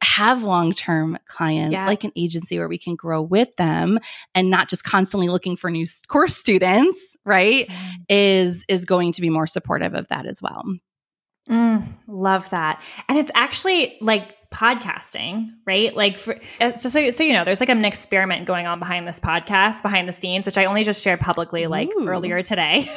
[0.00, 1.86] have long-term clients yeah.
[1.86, 3.98] like an agency where we can grow with them
[4.34, 7.94] and not just constantly looking for new course students right mm.
[8.08, 10.62] is is going to be more supportive of that as well
[11.50, 15.94] mm, love that and it's actually like podcasting, right?
[15.94, 19.06] Like, for, uh, so, so, so you know, there's like an experiment going on behind
[19.06, 22.08] this podcast, behind the scenes, which I only just shared publicly like Ooh.
[22.08, 22.88] earlier today.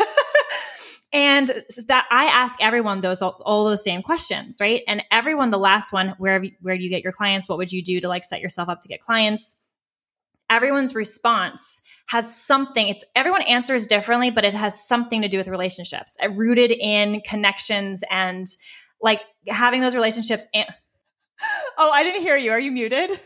[1.14, 1.48] and
[1.88, 4.84] that I ask everyone those all, all the same questions, right?
[4.88, 8.00] And everyone, the last one, where where you get your clients, what would you do
[8.02, 9.56] to like set yourself up to get clients?
[10.50, 12.88] Everyone's response has something.
[12.88, 17.22] It's everyone answers differently, but it has something to do with relationships, uh, rooted in
[17.22, 18.46] connections and
[19.02, 20.46] like having those relationships.
[20.54, 20.68] And,
[21.78, 22.52] oh, I didn't hear you.
[22.52, 23.20] Are you muted?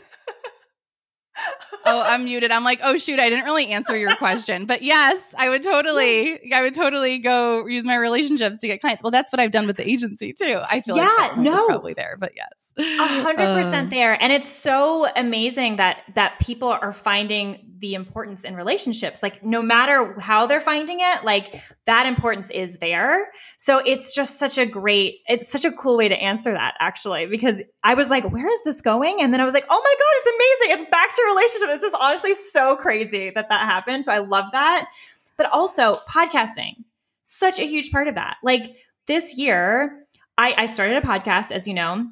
[1.85, 2.51] oh, I'm muted.
[2.51, 4.65] I'm like, oh shoot, I didn't really answer your question.
[4.65, 9.03] But yes, I would totally, I would totally go use my relationships to get clients.
[9.03, 10.59] Well, that's what I've done with the agency too.
[10.63, 13.89] I feel yeah, like no, probably there, but yes, a hundred percent uh.
[13.89, 14.21] there.
[14.21, 19.21] And it's so amazing that that people are finding the importance in relationships.
[19.21, 23.29] Like no matter how they're finding it, like that importance is there.
[23.57, 27.25] So it's just such a great, it's such a cool way to answer that actually,
[27.25, 29.17] because I was like, where is this going?
[29.19, 30.83] And then I was like, oh my God, it's amazing.
[30.83, 31.69] It's back to relationship.
[31.69, 34.05] It's just honestly so crazy that that happened.
[34.05, 34.87] So I love that.
[35.35, 36.83] But also podcasting,
[37.23, 38.37] such a huge part of that.
[38.43, 38.75] Like
[39.07, 40.05] this year,
[40.37, 42.05] I, I started a podcast, as you know,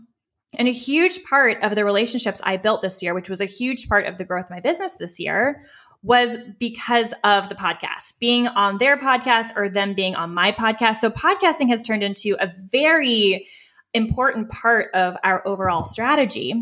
[0.53, 3.87] And a huge part of the relationships I built this year, which was a huge
[3.87, 5.63] part of the growth of my business this year,
[6.01, 10.97] was because of the podcast, being on their podcast or them being on my podcast.
[10.97, 13.47] So podcasting has turned into a very
[13.93, 16.53] important part of our overall strategy.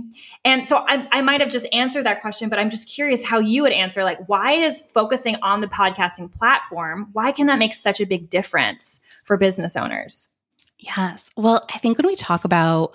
[0.46, 3.40] And so I, I, might have just answered that question, but I'm just curious how
[3.40, 7.74] you would answer like, why is focusing on the podcasting platform, why can that make
[7.74, 10.32] such a big difference for business owners?
[10.80, 11.30] Yes.
[11.36, 12.94] Well, I think when we talk about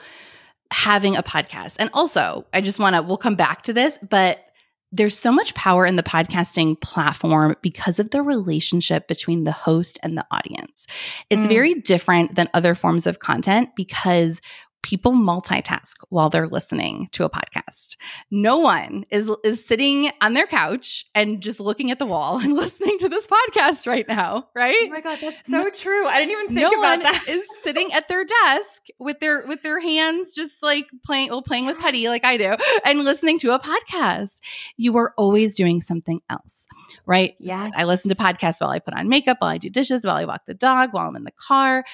[0.73, 4.41] having a podcast, and also I just want to, we'll come back to this, but
[4.95, 9.99] there's so much power in the podcasting platform because of the relationship between the host
[10.03, 10.87] and the audience.
[11.31, 11.49] It's mm.
[11.49, 14.43] very different than other forms of content because
[14.83, 17.97] people multitask while they're listening to a podcast.
[18.31, 22.55] No one is is sitting on their couch and just looking at the wall and
[22.55, 24.77] listening to this podcast right now, right?
[24.83, 26.07] Oh my god, that's so no, true.
[26.07, 27.25] I didn't even think no about that.
[27.29, 31.67] is sitting at their desk with their with their hands just like playing well playing
[31.67, 34.41] with putty like I do and listening to a podcast.
[34.77, 36.67] You are always doing something else,
[37.07, 37.35] right?
[37.39, 37.71] Yeah.
[37.77, 40.25] I listen to podcasts while I put on makeup, while I do dishes, while I
[40.25, 41.85] walk the dog, while I'm in the car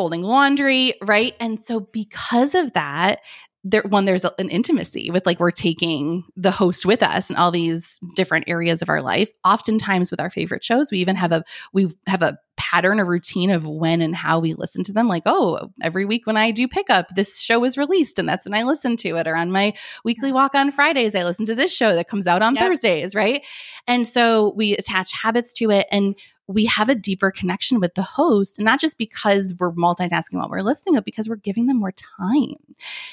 [0.00, 1.36] folding laundry, right?
[1.40, 3.20] And so because of that,
[3.64, 7.50] there one there's an intimacy with like we're taking the host with us in all
[7.50, 11.44] these different areas of our life oftentimes with our favorite shows we even have a
[11.74, 15.22] we have a pattern a routine of when and how we listen to them like
[15.24, 18.62] oh every week when i do pickup this show is released and that's when i
[18.62, 19.72] listen to it or on my
[20.04, 22.62] weekly walk on fridays i listen to this show that comes out on yep.
[22.62, 23.46] thursdays right
[23.86, 26.14] and so we attach habits to it and
[26.46, 30.62] we have a deeper connection with the host, not just because we're multitasking while we're
[30.62, 32.56] listening, but because we're giving them more time.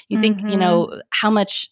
[0.08, 0.20] You mm-hmm.
[0.20, 0.98] think, you know, mm-hmm.
[1.10, 1.70] how much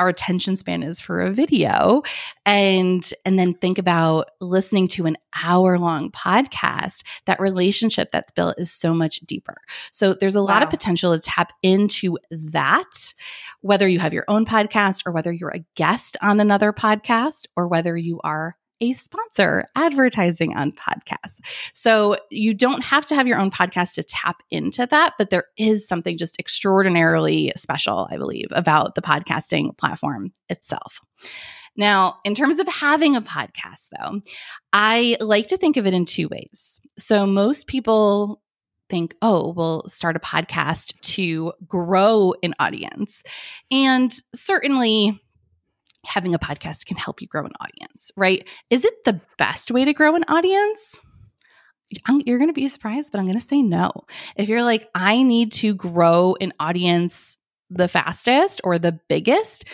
[0.00, 2.02] our attention span is for a video.
[2.46, 7.02] And and then think about listening to an hour long podcast.
[7.26, 9.58] That relationship that's built is so much deeper.
[9.92, 10.46] So there's a wow.
[10.46, 13.14] lot of potential to tap into that
[13.60, 17.68] whether you have your own podcast or whether you're a guest on another podcast or
[17.68, 21.40] whether you are a sponsor advertising on podcasts.
[21.72, 25.44] So you don't have to have your own podcast to tap into that, but there
[25.56, 31.00] is something just extraordinarily special, I believe, about the podcasting platform itself.
[31.76, 34.20] Now, in terms of having a podcast, though,
[34.72, 36.80] I like to think of it in two ways.
[36.98, 38.42] So most people
[38.88, 43.22] think, oh, we'll start a podcast to grow an audience.
[43.70, 45.20] And certainly,
[46.04, 48.48] having a podcast can help you grow an audience, right?
[48.70, 51.00] Is it the best way to grow an audience?
[52.24, 53.90] you're going to be surprised, but I'm going to say no.
[54.36, 57.36] If you're like, I need to grow an audience
[57.68, 59.64] the fastest or the biggest,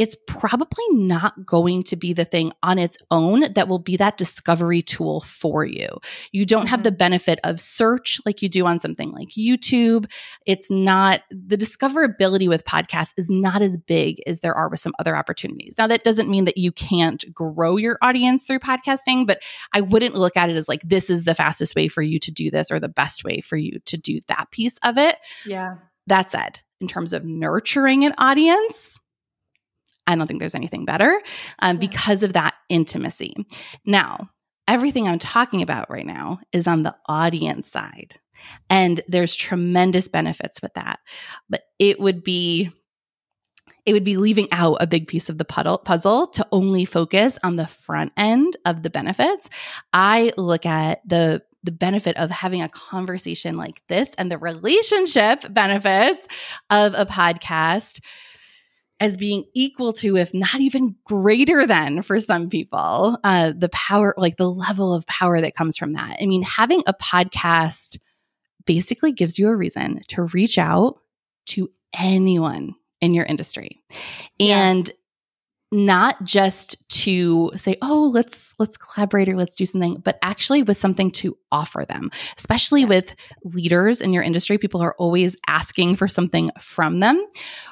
[0.00, 4.16] it's probably not going to be the thing on its own that will be that
[4.16, 5.88] discovery tool for you.
[6.32, 6.96] You don't have the mm-hmm.
[6.96, 10.10] benefit of search like you do on something like YouTube.
[10.46, 14.94] It's not the discoverability with podcasts is not as big as there are with some
[14.98, 15.74] other opportunities.
[15.76, 19.42] Now, that doesn't mean that you can't grow your audience through podcasting, but
[19.74, 22.30] I wouldn't look at it as like this is the fastest way for you to
[22.30, 25.18] do this or the best way for you to do that piece of it.
[25.44, 25.74] Yeah.
[26.06, 28.98] That said, in terms of nurturing an audience,
[30.06, 31.20] I don't think there's anything better
[31.60, 33.34] um, because of that intimacy.
[33.84, 34.30] Now,
[34.66, 38.18] everything I'm talking about right now is on the audience side.
[38.70, 41.00] And there's tremendous benefits with that.
[41.48, 42.70] But it would be
[43.86, 47.56] it would be leaving out a big piece of the puzzle to only focus on
[47.56, 49.48] the front end of the benefits.
[49.92, 55.44] I look at the the benefit of having a conversation like this and the relationship
[55.52, 56.26] benefits
[56.70, 58.00] of a podcast
[59.00, 64.14] as being equal to, if not even greater than for some people, uh, the power,
[64.18, 66.18] like the level of power that comes from that.
[66.20, 67.98] I mean, having a podcast
[68.66, 70.98] basically gives you a reason to reach out
[71.46, 73.82] to anyone in your industry.
[74.38, 74.68] Yeah.
[74.68, 74.92] And
[75.72, 80.76] not just to say oh let's let's collaborate or let's do something but actually with
[80.76, 84.58] something to offer them especially with leaders in your industry.
[84.58, 87.24] People are always asking for something from them.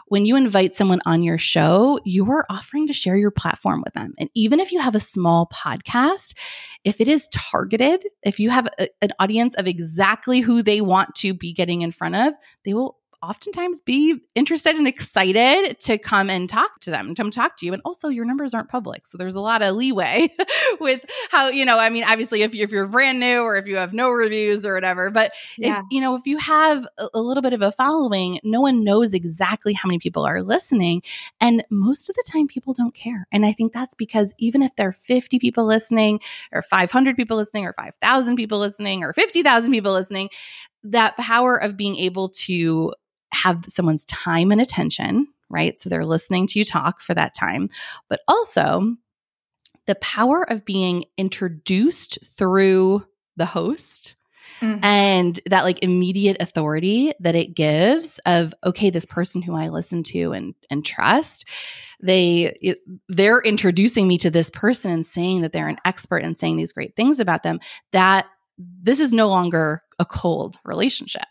[0.07, 3.95] When you invite someone on your show you are offering to share your platform with
[3.95, 4.15] them.
[4.19, 6.35] And even if you have a small podcast
[6.85, 11.15] if it is targeted if you have a, an audience of exactly who they want
[11.17, 16.31] to be getting in front of they will oftentimes be interested and excited to come
[16.31, 17.73] and talk to them, to come talk to you.
[17.73, 19.07] And also, your numbers aren't public.
[19.07, 20.29] So there's a lot of leeway
[20.81, 23.67] with how, you know, I mean, obviously, if, you, if you're brand new or if
[23.67, 25.81] you have no reviews or whatever, but yeah.
[25.81, 28.85] if, you know, if you have a, a little bit of a following, no one
[28.85, 31.03] knows exactly how many people are listening.
[31.41, 33.27] And most of the time, people don't care.
[33.33, 36.21] And I think that's because even if there are 50 people listening
[36.53, 40.29] or 500 people listening or 5,000 people listening or 50,000 people listening,
[40.85, 42.95] that power of being able to
[43.33, 45.79] have someone's time and attention, right?
[45.79, 47.69] So they're listening to you talk for that time,
[48.09, 48.97] but also
[49.87, 53.07] the power of being introduced through
[53.37, 54.17] the host
[54.61, 54.85] Mm-hmm.
[54.85, 60.03] and that like immediate authority that it gives of okay this person who i listen
[60.03, 61.45] to and and trust
[62.03, 66.37] they it, they're introducing me to this person and saying that they're an expert and
[66.37, 67.61] saying these great things about them
[67.93, 68.27] that
[68.59, 71.23] this is no longer a cold relationship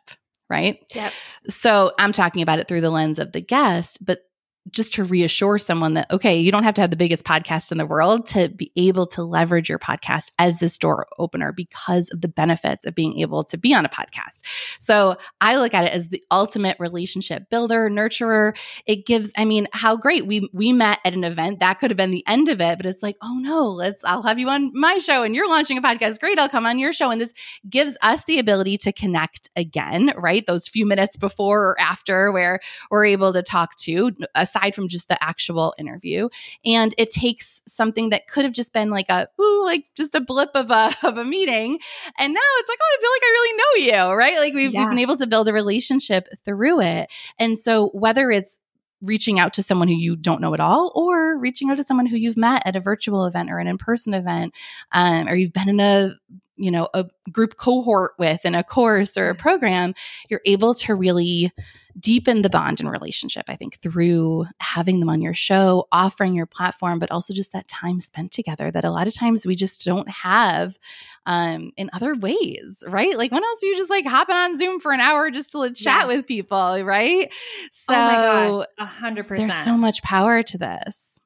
[0.49, 1.11] right yep.
[1.47, 4.26] so i'm talking about it through the lens of the guest but
[4.71, 7.77] just to reassure someone that, okay, you don't have to have the biggest podcast in
[7.77, 12.21] the world to be able to leverage your podcast as this door opener because of
[12.21, 14.41] the benefits of being able to be on a podcast.
[14.79, 18.57] So I look at it as the ultimate relationship builder, nurturer.
[18.85, 21.59] It gives, I mean, how great we we met at an event.
[21.59, 24.23] That could have been the end of it, but it's like, oh no, let's I'll
[24.23, 26.19] have you on my show and you're launching a podcast.
[26.19, 27.11] Great, I'll come on your show.
[27.11, 27.33] And this
[27.69, 30.45] gives us the ability to connect again, right?
[30.45, 32.59] Those few minutes before or after where
[32.89, 36.29] we're able to talk to a aside from just the actual interview.
[36.65, 40.21] And it takes something that could have just been like a, ooh, like just a
[40.21, 41.79] blip of a, of a meeting.
[42.17, 44.37] And now it's like, oh, I feel like I really know you, right?
[44.37, 44.81] Like we've, yeah.
[44.81, 47.11] we've been able to build a relationship through it.
[47.39, 48.59] And so whether it's
[49.01, 52.07] reaching out to someone who you don't know at all or reaching out to someone
[52.07, 54.55] who you've met at a virtual event or an in-person event
[54.91, 56.15] um, or you've been in a
[56.57, 59.93] you know a group cohort with in a course or a program
[60.29, 61.51] you're able to really
[61.99, 66.45] deepen the bond and relationship, I think, through having them on your show, offering your
[66.45, 69.83] platform, but also just that time spent together that a lot of times we just
[69.83, 70.77] don't have
[71.25, 73.17] um, in other ways, right?
[73.17, 75.71] Like when else are you just like hopping on Zoom for an hour just to
[75.71, 76.07] chat yes.
[76.07, 77.33] with people, right?
[77.71, 79.27] So, oh my gosh, 100%.
[79.37, 81.19] There's so much power to this.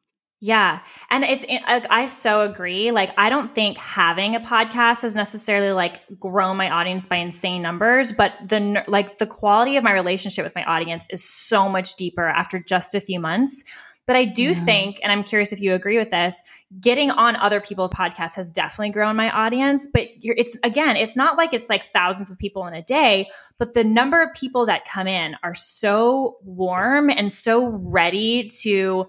[0.43, 0.79] Yeah.
[1.11, 2.89] And it's, I so agree.
[2.89, 7.61] Like, I don't think having a podcast has necessarily like grown my audience by insane
[7.61, 11.95] numbers, but the, like, the quality of my relationship with my audience is so much
[11.95, 13.63] deeper after just a few months.
[14.07, 14.53] But I do yeah.
[14.55, 16.41] think, and I'm curious if you agree with this,
[16.81, 19.87] getting on other people's podcasts has definitely grown my audience.
[19.93, 23.29] But it's again, it's not like it's like thousands of people in a day,
[23.59, 29.07] but the number of people that come in are so warm and so ready to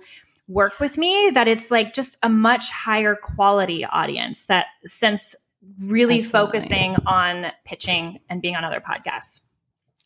[0.53, 5.35] work with me that it's like just a much higher quality audience that since
[5.81, 6.61] really Absolutely.
[6.61, 9.47] focusing on pitching and being on other podcasts.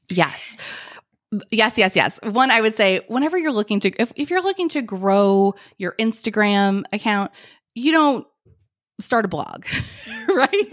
[0.08, 0.56] Yes.
[1.50, 2.20] Yes, yes, yes.
[2.22, 5.94] One, I would say whenever you're looking to, if, if you're looking to grow your
[5.98, 7.32] Instagram account,
[7.74, 8.26] you don't
[9.00, 9.66] start a blog,
[10.28, 10.50] right?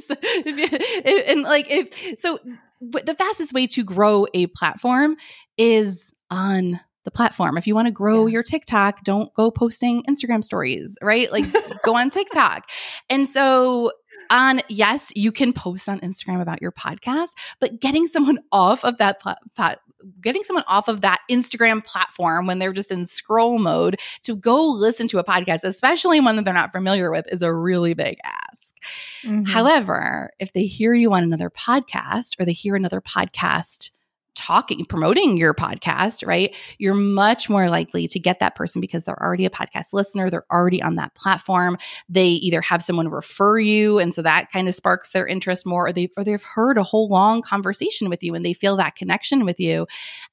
[0.00, 2.38] so if you, if, and like if so
[2.80, 5.16] the fastest way to grow a platform
[5.56, 7.56] is on the platform.
[7.56, 8.32] If you want to grow yeah.
[8.32, 11.30] your TikTok, don't go posting Instagram stories, right?
[11.30, 11.44] Like
[11.82, 12.68] go on TikTok.
[13.10, 13.92] And so
[14.30, 18.98] on yes, you can post on Instagram about your podcast, but getting someone off of
[18.98, 19.80] that plat-
[20.20, 24.62] getting someone off of that Instagram platform when they're just in scroll mode to go
[24.66, 28.18] listen to a podcast, especially one that they're not familiar with, is a really big
[28.24, 28.76] ask.
[29.22, 29.44] Mm-hmm.
[29.44, 33.90] However, if they hear you on another podcast or they hear another podcast
[34.34, 36.54] talking, promoting your podcast, right?
[36.78, 40.30] You're much more likely to get that person because they're already a podcast listener.
[40.30, 41.78] They're already on that platform.
[42.08, 43.98] They either have someone refer you.
[43.98, 46.82] And so that kind of sparks their interest more, or they or they've heard a
[46.82, 49.86] whole long conversation with you and they feel that connection with you.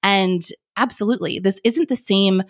[0.03, 0.41] And
[0.77, 2.43] absolutely, this isn't the same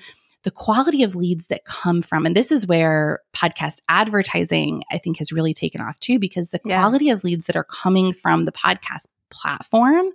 [0.43, 5.17] the quality of leads that come from and this is where podcast advertising i think
[5.19, 7.13] has really taken off too because the quality yeah.
[7.13, 10.07] of leads that are coming from the podcast platform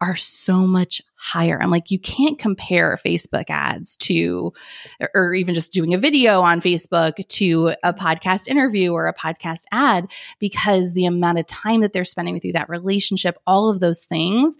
[0.00, 1.60] are so much higher.
[1.60, 4.52] I'm like, you can't compare Facebook ads to,
[5.14, 9.64] or even just doing a video on Facebook to a podcast interview or a podcast
[9.72, 13.80] ad because the amount of time that they're spending with you, that relationship, all of
[13.80, 14.56] those things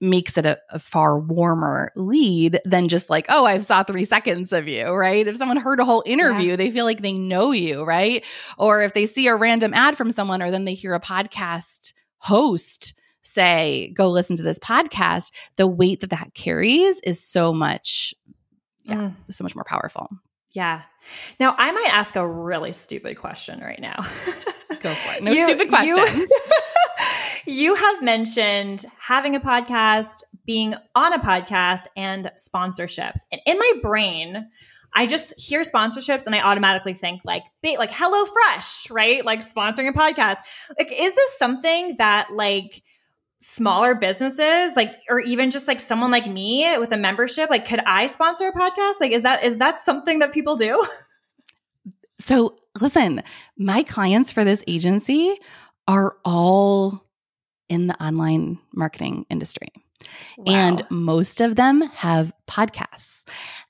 [0.00, 4.50] makes it a, a, far warmer lead than just like, oh, I've saw three seconds
[4.50, 5.26] of you, right?
[5.26, 6.56] If someone heard a whole interview, yeah.
[6.56, 8.24] they feel like they know you, right?
[8.56, 11.92] Or if they see a random ad from someone or then they hear a podcast
[12.16, 18.14] host say, go listen to this podcast, the weight that that carries is so much,
[18.84, 19.14] yeah, mm.
[19.30, 20.08] so much more powerful.
[20.52, 20.82] Yeah.
[21.38, 23.96] Now, I might ask a really stupid question right now.
[24.80, 25.22] go for it.
[25.22, 26.30] No you, stupid questions.
[27.46, 33.20] You, you have mentioned having a podcast, being on a podcast, and sponsorships.
[33.30, 34.48] And in my brain,
[34.94, 39.24] I just hear sponsorships and I automatically think like like Hello Fresh, right?
[39.24, 40.38] Like sponsoring a podcast.
[40.78, 42.82] Like is this something that like
[43.40, 47.80] smaller businesses like or even just like someone like me with a membership like could
[47.86, 50.86] i sponsor a podcast like is that is that something that people do
[52.18, 53.22] so listen
[53.56, 55.38] my clients for this agency
[55.88, 57.04] are all
[57.70, 59.68] in the online marketing industry.
[60.36, 60.44] Wow.
[60.52, 63.24] And most of them have podcasts.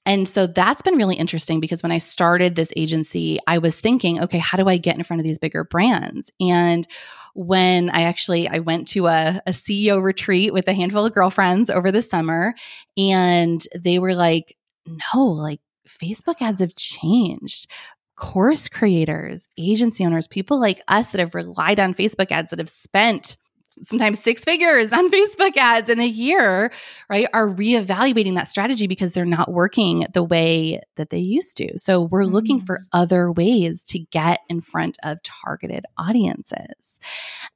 [0.06, 4.20] And so that's been really interesting because when I started this agency, I was thinking,
[4.20, 6.32] okay, how do I get in front of these bigger brands?
[6.40, 6.86] And
[7.34, 11.70] when I actually I went to a, a CEO retreat with a handful of girlfriends
[11.70, 12.54] over the summer,
[12.96, 14.56] and they were like,
[14.86, 17.70] no, like Facebook ads have changed.
[18.16, 22.68] Course creators, agency owners, people like us that have relied on Facebook ads that have
[22.68, 23.38] spent
[23.82, 26.72] sometimes six figures on Facebook ads in a year,
[27.08, 31.78] right, are reevaluating that strategy because they're not working the way that they used to.
[31.78, 32.34] So we're mm-hmm.
[32.34, 32.84] looking for mm.
[32.92, 36.98] other ways to get in front of targeted audiences.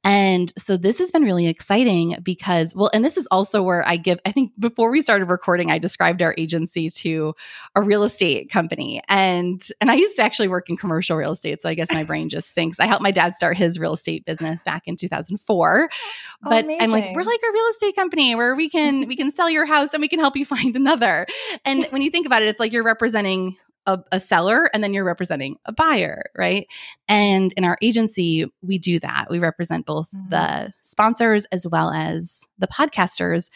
[0.03, 3.97] And so this has been really exciting because, well, and this is also where I
[3.97, 7.35] give, I think before we started recording, I described our agency to
[7.75, 9.01] a real estate company.
[9.09, 11.61] And and I used to actually work in commercial real estate.
[11.61, 14.25] So I guess my brain just thinks I helped my dad start his real estate
[14.25, 15.89] business back in 2004.
[16.47, 19.49] But I'm like, we're like a real estate company where we can we can sell
[19.49, 21.25] your house and we can help you find another.
[21.63, 24.93] And when you think about it, it's like you're representing a, a, seller and then
[24.93, 26.67] you're representing a buyer, right?
[27.07, 29.27] And in our agency, we do that.
[29.29, 30.29] We represent both mm-hmm.
[30.29, 33.49] the sponsors as well as the podcasters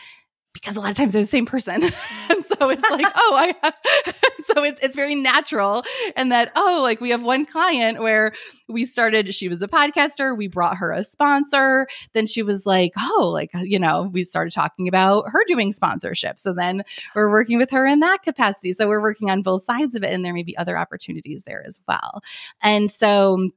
[0.62, 1.84] because a lot of times they're the same person.
[2.30, 3.76] and so it's like, oh, I have,
[4.43, 5.84] so it's, it's very natural.
[6.16, 8.34] And that, oh, like we have one client where
[8.68, 11.88] we started, she was a podcaster, we brought her a sponsor.
[12.14, 15.72] Then she was like, oh, like, uh, you know, we started talking about her doing
[15.72, 16.39] sponsorship.
[16.39, 16.84] So then
[17.16, 18.74] we're working with her in that capacity.
[18.74, 20.14] So we're working on both sides of it.
[20.14, 22.22] And there may be other opportunities there as well.
[22.62, 23.49] And so,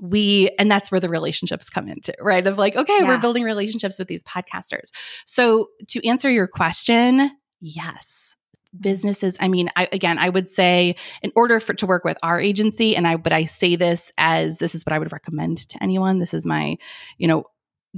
[0.00, 2.46] we and that's where the relationships come into right?
[2.46, 3.06] Of like okay yeah.
[3.06, 4.90] we're building relationships with these podcasters.
[5.24, 7.30] So to answer your question
[7.60, 8.34] yes.
[8.78, 12.38] Businesses i mean I, again i would say in order for to work with our
[12.38, 15.82] agency and i but i say this as this is what i would recommend to
[15.82, 16.18] anyone.
[16.18, 16.76] This is my
[17.16, 17.44] you know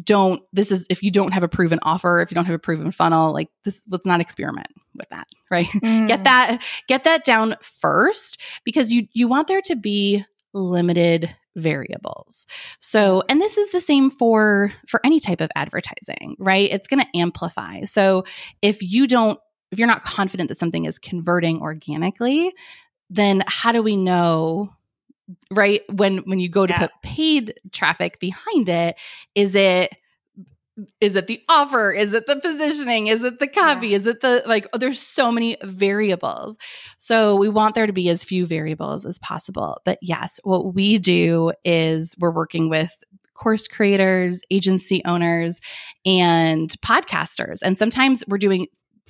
[0.05, 2.59] don't this is if you don't have a proven offer if you don't have a
[2.61, 5.67] proven funnel like this let's not experiment with that right?
[5.79, 6.09] Mm.
[6.09, 12.47] get that get that down first because you you want there to be limited variables.
[12.79, 16.71] So, and this is the same for for any type of advertising, right?
[16.71, 17.85] It's going to amplify.
[17.85, 18.25] So,
[18.63, 19.39] if you don't
[19.71, 22.53] if you're not confident that something is converting organically,
[23.11, 24.73] then how do we know
[25.51, 26.79] right when when you go to yeah.
[26.79, 28.97] put paid traffic behind it,
[29.35, 29.93] is it
[31.01, 31.93] is it the offer?
[31.93, 33.09] Is it the positioning?
[33.09, 33.89] Is it the copy?
[33.89, 33.97] Yeah.
[33.97, 36.57] is it the like oh, there's so many variables.
[36.99, 39.81] So we want there to be as few variables as possible.
[39.85, 42.93] But yes what we do is we're working with
[43.35, 45.61] course creators agency owners
[46.05, 47.61] and podcasters.
[47.62, 48.66] And sometimes we're doing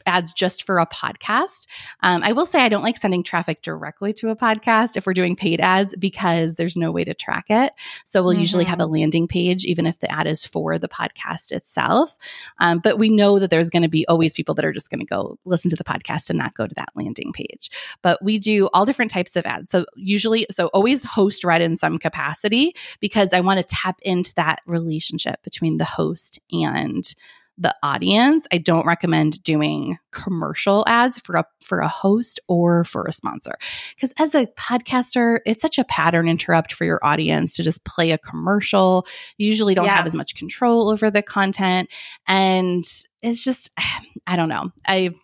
[0.08, 1.66] ads just for a podcast.
[2.00, 5.12] Um, I will say I don't like sending traffic directly to a podcast if we're
[5.12, 7.72] doing paid ads because there's no way to track it.
[8.04, 8.40] So we'll mm-hmm.
[8.40, 8.94] usually have a mm-hmm.
[8.94, 12.16] landing page, even if the ad is for the podcast itself.
[12.58, 15.00] Um, but we know that there's going to be always people that are just going
[15.00, 17.70] to go listen to the podcast and not go to that landing page.
[18.02, 19.70] But we do all different types of ads.
[19.70, 24.34] So usually, so always host read in some capacity because I want to tap into
[24.34, 27.14] that relationship between the host and
[27.58, 33.04] the audience, I don't recommend doing commercial ads for a for a host or for
[33.06, 33.56] a sponsor.
[34.00, 38.12] Cuz as a podcaster, it's such a pattern interrupt for your audience to just play
[38.12, 39.06] a commercial.
[39.36, 39.96] You usually don't yeah.
[39.96, 41.90] have as much control over the content
[42.26, 42.84] and
[43.22, 43.70] it's just
[44.26, 44.72] I don't know.
[44.86, 45.14] I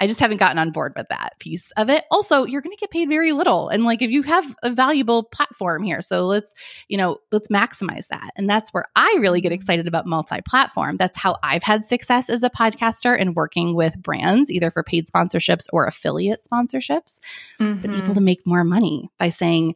[0.00, 2.04] I just haven't gotten on board with that piece of it.
[2.10, 3.68] Also, you're going to get paid very little.
[3.68, 6.54] And like if you have a valuable platform here, so let's,
[6.88, 8.30] you know, let's maximize that.
[8.34, 10.96] And that's where I really get excited about multi-platform.
[10.96, 15.06] That's how I've had success as a podcaster and working with brands either for paid
[15.06, 17.20] sponsorships or affiliate sponsorships,
[17.58, 17.82] mm-hmm.
[17.82, 19.74] but able to make more money by saying,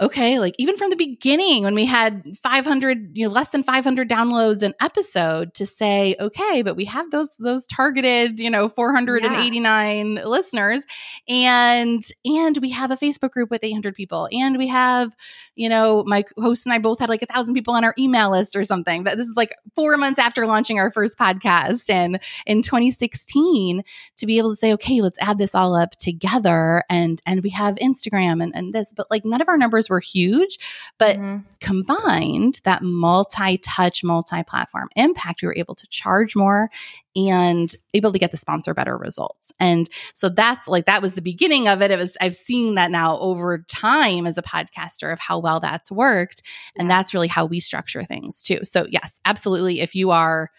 [0.00, 4.08] okay, like even from the beginning when we had 500, you know, less than 500
[4.08, 10.12] downloads an episode to say, okay, but we have those those targeted, you know, 489
[10.12, 10.24] yeah.
[10.24, 10.84] listeners
[11.28, 15.14] and and we have a Facebook group with 800 people and we have,
[15.54, 18.30] you know, my host and I both had like a thousand people on our email
[18.30, 19.04] list or something.
[19.04, 23.82] But this is like 4 months after launching our first podcast and in 2016
[24.16, 27.50] to be able to say, okay, let's add this all up together and and we
[27.50, 30.58] have Instagram and and this, but like none of our numbers were huge,
[30.98, 31.38] but mm-hmm.
[31.60, 36.70] combined that multi touch, multi platform impact, we were able to charge more
[37.16, 39.52] and able to get the sponsor better results.
[39.58, 41.90] And so that's like, that was the beginning of it.
[41.90, 45.90] It was, I've seen that now over time as a podcaster of how well that's
[45.90, 46.42] worked.
[46.76, 48.60] And that's really how we structure things too.
[48.62, 49.80] So, yes, absolutely.
[49.80, 50.50] If you are,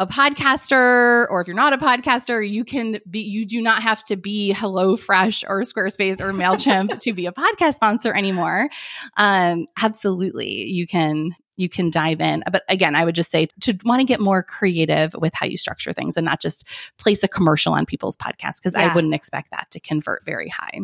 [0.00, 4.02] a podcaster or if you're not a podcaster, you can be you do not have
[4.04, 8.70] to be HelloFresh or Squarespace or MailChimp to be a podcast sponsor anymore.
[9.18, 10.64] Um, absolutely.
[10.64, 12.42] You can you can dive in.
[12.50, 15.58] But again, I would just say to want to get more creative with how you
[15.58, 18.90] structure things and not just place a commercial on people's podcasts because yeah.
[18.90, 20.80] I wouldn't expect that to convert very high.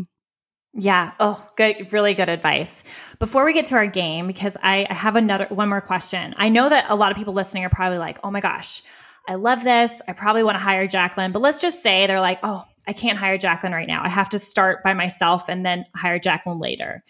[0.78, 1.12] Yeah.
[1.18, 1.90] Oh, good.
[1.90, 2.84] Really good advice.
[3.18, 6.34] Before we get to our game, because I, I have another one more question.
[6.36, 8.82] I know that a lot of people listening are probably like, oh my gosh,
[9.28, 10.00] I love this.
[10.06, 11.32] I probably want to hire Jaclyn.
[11.32, 14.02] But let's just say they're like, oh, I can't hire Jaclyn right now.
[14.04, 17.02] I have to start by myself and then hire Jaclyn later.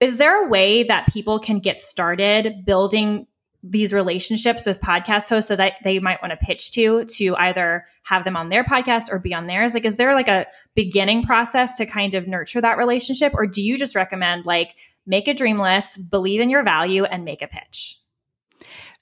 [0.00, 3.26] Is there a way that people can get started building
[3.62, 7.84] these relationships with podcast hosts so that they might want to pitch to to either
[8.04, 10.46] have them on their podcast or be on theirs like is there like a
[10.76, 15.26] beginning process to kind of nurture that relationship or do you just recommend like make
[15.26, 17.98] a dream list believe in your value and make a pitch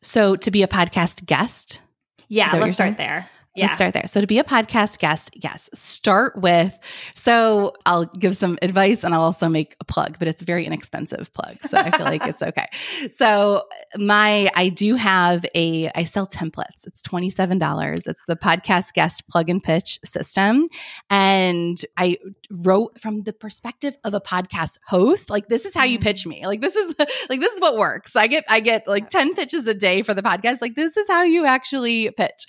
[0.01, 1.83] so to be a podcast guest
[2.29, 3.67] yeah let's start there yeah.
[3.67, 4.07] Let's start there.
[4.07, 6.79] So to be a podcast guest, yes, start with.
[7.15, 10.67] So I'll give some advice and I'll also make a plug, but it's a very
[10.67, 11.57] inexpensive plug.
[11.67, 12.67] So I feel like it's okay.
[13.11, 13.63] So
[13.99, 16.87] my, I do have a, I sell templates.
[16.87, 18.07] It's $27.
[18.07, 20.69] It's the podcast guest plug and pitch system.
[21.09, 22.19] And I
[22.51, 26.31] wrote from the perspective of a podcast host, like this is how you pitch mm.
[26.31, 26.47] me.
[26.47, 26.95] Like this is,
[27.31, 28.17] like this is what works.
[28.17, 30.61] I get, I get like 10 pitches a day for the podcast.
[30.61, 32.47] Like this is how you actually pitch.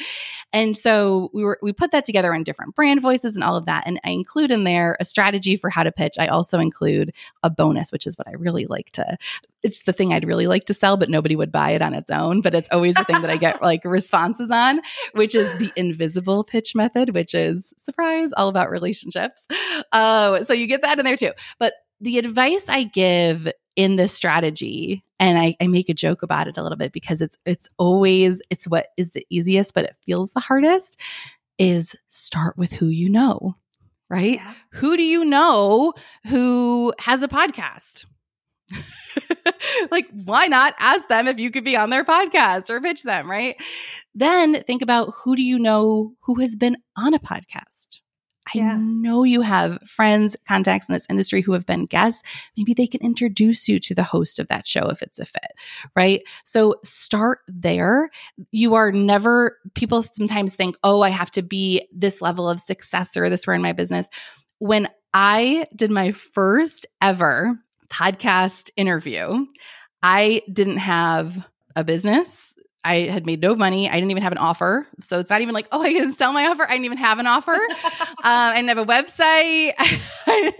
[0.54, 3.56] And so so we were we put that together in different brand voices and all
[3.56, 3.84] of that.
[3.86, 6.16] And I include in there a strategy for how to pitch.
[6.20, 9.18] I also include a bonus, which is what I really like to
[9.68, 12.09] it's the thing I'd really like to sell, but nobody would buy it on its
[12.09, 12.39] own.
[12.39, 14.80] But it's always the thing that I get like responses on,
[15.11, 19.45] which is the invisible pitch method, which is surprise, all about relationships.
[19.91, 21.32] Uh, so you get that in there too.
[21.59, 26.47] But the advice I give in this strategy and I, I, make a joke about
[26.47, 29.95] it a little bit because it's it's always it's what is the easiest but it
[30.03, 30.99] feels the hardest
[31.59, 33.55] is start with who you know
[34.09, 34.53] right yeah.
[34.72, 35.93] who do you know
[36.26, 38.05] who has a podcast
[39.91, 43.30] like why not ask them if you could be on their podcast or pitch them
[43.30, 43.61] right
[44.13, 48.01] then think about who do you know who has been on a podcast
[48.55, 48.78] I yeah.
[48.80, 52.24] know you have friends, contacts in this industry who have been guests.
[52.55, 55.51] Maybe they can introduce you to the host of that show if it's a fit,
[55.95, 56.22] right?
[56.45, 58.09] So start there.
[58.51, 63.18] You are never, people sometimes think, oh, I have to be this level of success
[63.18, 64.07] or this where in my business.
[64.59, 67.59] When I did my first ever
[67.90, 69.46] podcast interview,
[70.04, 72.56] I didn't have a business.
[72.84, 73.90] I had made no money.
[73.90, 74.88] I didn't even have an offer.
[75.02, 76.64] So it's not even like, oh, I didn't sell my offer.
[76.64, 77.52] I didn't even have an offer.
[77.52, 77.60] um,
[78.24, 80.54] I didn't have a website.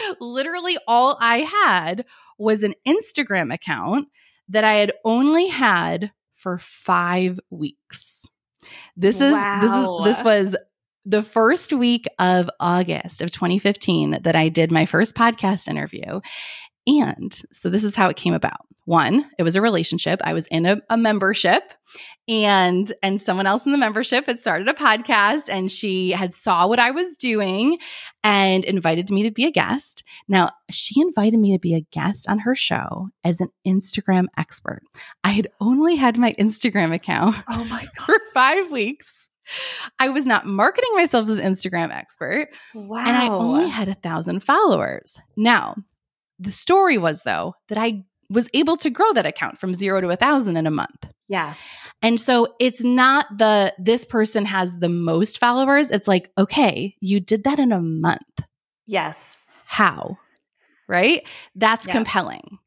[0.20, 2.04] Literally, all I had
[2.38, 4.08] was an Instagram account
[4.48, 8.26] that I had only had for five weeks.
[8.96, 9.58] This is wow.
[9.60, 10.56] this is this was
[11.06, 16.20] the first week of August of 2015 that I did my first podcast interview.
[16.86, 18.66] And so this is how it came about.
[18.86, 20.20] One, it was a relationship.
[20.22, 21.72] I was in a, a, membership
[22.28, 26.68] and and someone else in the membership had started a podcast and she had saw
[26.68, 27.78] what I was doing
[28.22, 30.04] and invited me to be a guest.
[30.28, 34.82] Now, she invited me to be a guest on her show as an Instagram expert.
[35.22, 38.04] I had only had my Instagram account oh my God.
[38.06, 39.30] for 5 weeks.
[39.98, 42.48] I was not marketing myself as an Instagram expert.
[42.74, 42.98] Wow.
[42.98, 45.18] And I only had a thousand followers.
[45.36, 45.76] Now,
[46.38, 50.08] the story was, though, that I was able to grow that account from zero to
[50.08, 51.06] a thousand in a month.
[51.28, 51.54] Yeah.
[52.02, 55.90] And so it's not the this person has the most followers.
[55.90, 58.20] It's like, okay, you did that in a month.
[58.86, 59.56] Yes.
[59.64, 60.18] How?
[60.88, 61.26] Right?
[61.54, 61.92] That's yeah.
[61.92, 62.58] compelling.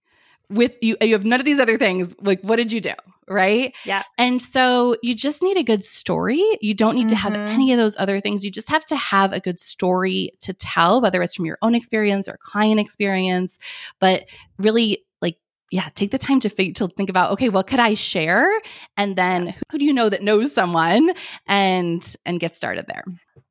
[0.50, 2.16] With you, you have none of these other things.
[2.22, 2.94] Like, what did you do?
[3.30, 3.76] Right?
[3.84, 4.04] Yeah.
[4.18, 6.42] And so you just need a good story.
[6.62, 7.10] You don't need mm-hmm.
[7.10, 7.48] to have mm-hmm.
[7.48, 8.46] any of those other things.
[8.46, 11.76] You just have to have a good story to tell, whether it's from your own
[11.76, 13.60] experience or client experience,
[14.00, 15.38] but really like,
[15.72, 18.50] yeah, take the time to think to think about okay, what could I share,
[18.96, 21.12] and then who do you know that knows someone,
[21.46, 23.04] and and get started there.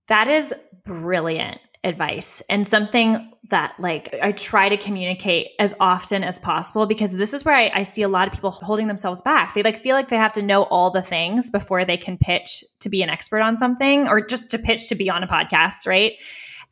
[0.08, 0.54] That is
[0.86, 7.16] brilliant advice and something that like I try to communicate as often as possible because
[7.16, 9.54] this is where I, I, see a lot of people holding themselves back.
[9.54, 12.64] They like feel like they have to know all the things before they can pitch
[12.80, 15.86] to be an expert on something or just to pitch to be on a podcast,
[15.86, 16.14] right?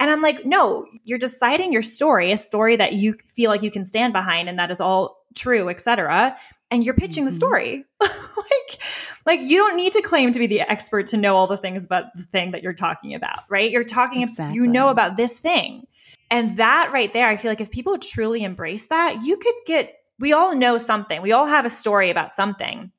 [0.00, 3.70] And I'm like, no, you're deciding your story, a story that you feel like you
[3.70, 6.36] can stand behind and that is all true, etc.
[6.72, 7.30] And you're pitching mm-hmm.
[7.30, 7.84] the story.
[8.00, 8.82] like,
[9.26, 11.84] like you don't need to claim to be the expert to know all the things
[11.84, 13.70] about the thing that you're talking about, right?
[13.70, 14.54] You're talking exactly.
[14.54, 15.86] you know about this thing.
[16.30, 19.94] And that right there, I feel like if people truly embrace that, you could get
[20.18, 21.22] we all know something.
[21.22, 22.92] We all have a story about something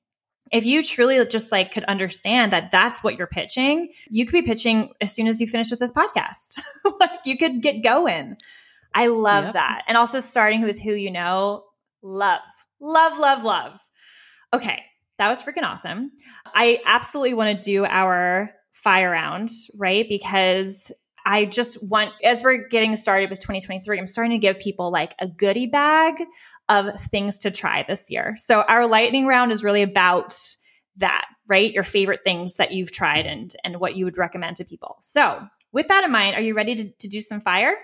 [0.51, 4.41] if you truly just like could understand that that's what you're pitching, you could be
[4.41, 6.59] pitching as soon as you finish with this podcast.
[6.99, 8.38] like you could get going.
[8.93, 9.53] I love yep.
[9.53, 9.84] that.
[9.88, 11.65] And also starting with who you know,
[12.01, 12.41] love,
[12.80, 13.80] love, love, love.
[14.53, 14.84] Okay,
[15.18, 16.11] that was freaking awesome.
[16.53, 20.07] I absolutely want to do our fire round, right?
[20.07, 20.91] Because
[21.26, 25.16] I just want, as we're getting started with 2023, I'm starting to give people like
[25.20, 26.16] a goodie bag
[26.70, 28.36] of things to try this year.
[28.38, 30.38] So our lightning round is really about
[30.97, 31.74] that, right?
[31.74, 34.97] Your favorite things that you've tried and and what you would recommend to people.
[35.01, 37.76] So with that in mind, are you ready to, to do some fire?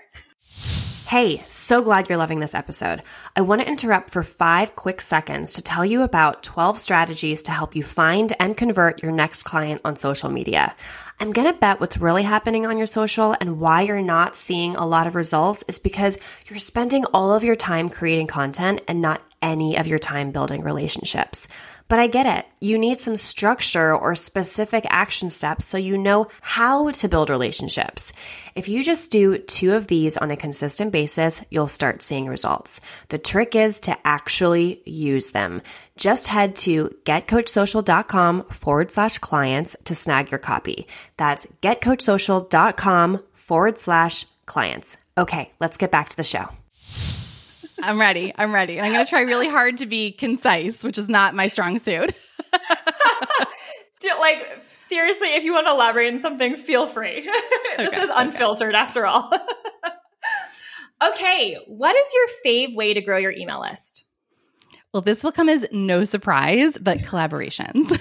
[1.12, 3.02] Hey, so glad you're loving this episode.
[3.36, 7.52] I want to interrupt for five quick seconds to tell you about 12 strategies to
[7.52, 10.74] help you find and convert your next client on social media.
[11.20, 14.74] I'm going to bet what's really happening on your social and why you're not seeing
[14.74, 19.02] a lot of results is because you're spending all of your time creating content and
[19.02, 21.48] not any of your time building relationships.
[21.88, 22.46] But I get it.
[22.60, 28.14] You need some structure or specific action steps so you know how to build relationships.
[28.54, 32.80] If you just do two of these on a consistent basis, you'll start seeing results.
[33.08, 35.60] The trick is to actually use them.
[35.96, 40.86] Just head to getcoachsocial.com forward slash clients to snag your copy.
[41.18, 44.96] That's getcoachsocial.com forward slash clients.
[45.18, 46.48] Okay, let's get back to the show.
[47.82, 48.32] I'm ready.
[48.36, 48.80] I'm ready.
[48.80, 52.14] I'm going to try really hard to be concise, which is not my strong suit.
[54.22, 57.22] like seriously, if you want to elaborate on something, feel free.
[57.76, 58.82] this okay, is unfiltered okay.
[58.82, 59.30] after all.
[61.04, 64.04] okay, what is your fave way to grow your email list?
[64.94, 67.98] Well, this will come as no surprise, but collaborations.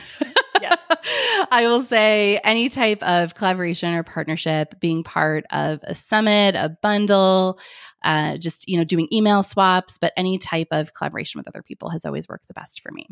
[1.51, 6.75] I will say any type of collaboration or partnership, being part of a summit, a
[6.81, 7.59] bundle,
[8.03, 11.89] uh, just you know doing email swaps but any type of collaboration with other people
[11.89, 13.07] has always worked the best for me.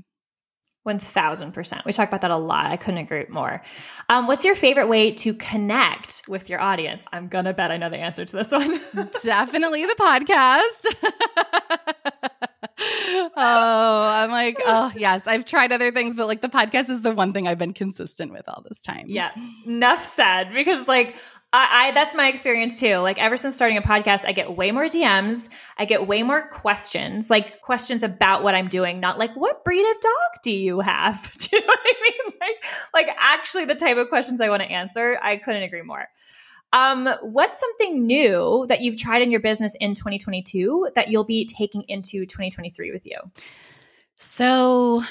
[0.87, 2.67] 1000% we talk about that a lot.
[2.67, 3.61] I couldn't agree more.
[4.07, 7.03] Um, what's your favorite way to connect with your audience?
[7.11, 8.79] I'm gonna bet i know the answer to this one.
[9.23, 10.95] Definitely the podcast
[12.79, 17.13] oh i'm like oh yes i've tried other things but like the podcast is the
[17.13, 19.31] one thing i've been consistent with all this time yeah
[19.65, 21.15] enough said because like
[21.51, 22.97] I, I, that's my experience too.
[22.97, 25.49] Like ever since starting a podcast, I get way more DMs.
[25.79, 29.81] I get way more questions, like questions about what I'm doing, not like what breed
[29.81, 31.33] of dog do you have?
[31.37, 32.33] Do you know what I mean?
[32.39, 32.63] Like,
[32.93, 35.17] like actually the type of questions I want to answer.
[35.21, 36.07] I couldn't agree more.
[36.71, 41.45] Um, what's something new that you've tried in your business in 2022 that you'll be
[41.45, 43.17] taking into 2023 with you?
[44.15, 45.01] So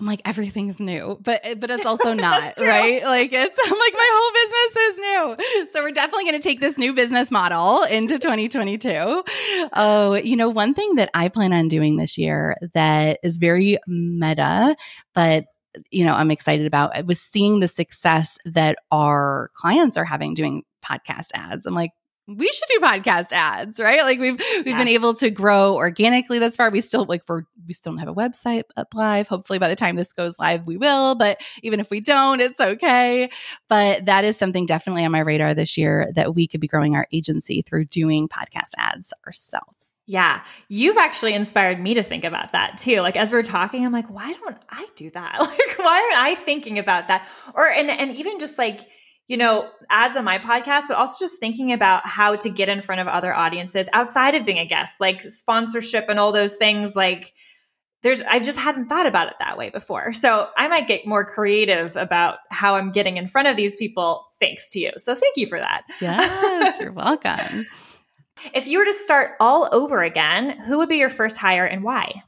[0.00, 3.02] I'm like everything's new, but eh, but it's also not right.
[3.02, 6.60] Like it's I'm like my whole business is new, so we're definitely going to take
[6.60, 9.24] this new business model into 2022.
[9.72, 13.78] Oh, you know, one thing that I plan on doing this year that is very
[13.86, 14.76] meta,
[15.14, 15.46] but
[15.90, 20.62] you know I'm excited about was seeing the success that our clients are having doing
[20.88, 21.66] podcast ads.
[21.66, 21.92] I'm like,
[22.28, 24.02] we should do podcast ads, right?
[24.02, 24.76] Like we've we've yeah.
[24.76, 26.70] been able to grow organically thus far.
[26.70, 29.28] We still like we're we still don't have a website up live.
[29.28, 31.14] Hopefully by the time this goes live, we will.
[31.14, 33.30] But even if we don't, it's okay.
[33.68, 36.96] But that is something definitely on my radar this year that we could be growing
[36.96, 39.72] our agency through doing podcast ads ourselves.
[40.06, 43.00] Yeah, you've actually inspired me to think about that too.
[43.00, 45.38] Like as we're talking, I'm like, why don't I do that?
[45.38, 47.26] Like, why aren't I thinking about that?
[47.54, 48.80] Or and and even just like
[49.28, 52.80] you know, ads on my podcast, but also just thinking about how to get in
[52.80, 56.96] front of other audiences outside of being a guest, like sponsorship and all those things.
[56.96, 57.34] Like,
[58.02, 60.14] there's, I just hadn't thought about it that way before.
[60.14, 64.24] So I might get more creative about how I'm getting in front of these people
[64.40, 64.92] thanks to you.
[64.96, 65.82] So thank you for that.
[66.00, 67.66] Yes, you're welcome.
[68.54, 71.82] if you were to start all over again, who would be your first hire and
[71.82, 72.22] why?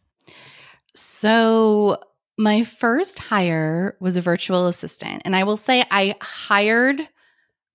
[0.95, 1.99] So
[2.41, 5.23] my first hire was a virtual assistant.
[5.25, 7.07] And I will say I hired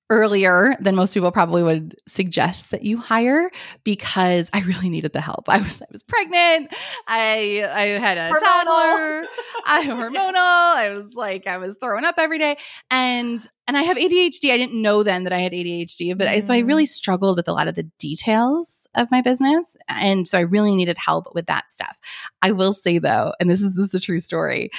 [0.09, 3.49] earlier than most people probably would suggest that you hire
[3.83, 5.47] because I really needed the help.
[5.47, 6.73] I was I was pregnant.
[7.07, 8.39] I I had a hormonal.
[8.39, 9.27] toddler.
[9.65, 10.35] I hormonal.
[10.35, 12.57] I was like I was throwing up every day
[12.91, 14.51] and and I have ADHD.
[14.51, 16.27] I didn't know then that I had ADHD, but.
[16.27, 16.89] I, so I really mm.
[16.89, 19.75] struggled with a lot of the details of my business.
[19.87, 21.99] And so I really needed help with that stuff.
[22.41, 24.69] I will say though, and this is, this is a true story.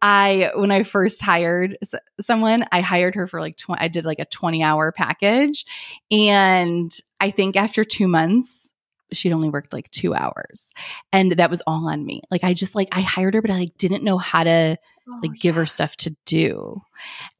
[0.00, 1.76] I, when I first hired
[2.20, 5.64] someone, I hired her for like, tw- I did like a 20 hour package.
[6.10, 8.72] And I think after two months,
[9.12, 10.72] she'd only worked like two hours
[11.12, 13.58] and that was all on me like i just like i hired her but i
[13.58, 14.76] like didn't know how to
[15.08, 16.80] oh, like give her stuff to do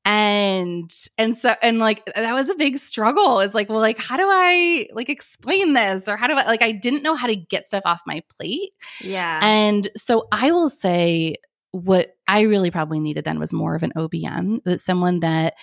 [0.06, 0.88] and
[1.18, 3.40] and so and like that was a big struggle.
[3.40, 6.08] It's like well like how do i like explain this?
[6.08, 8.70] Or how do i like i didn't know how to get stuff off my plate.
[9.00, 9.40] Yeah.
[9.42, 11.34] And so i will say
[11.72, 15.54] what i really probably needed then was more of an obm that someone that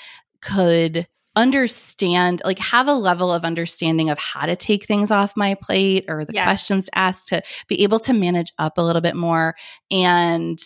[0.42, 5.56] could understand like have a level of understanding of how to take things off my
[5.56, 6.46] plate or the yes.
[6.46, 9.56] questions to ask to be able to manage up a little bit more
[9.90, 10.60] and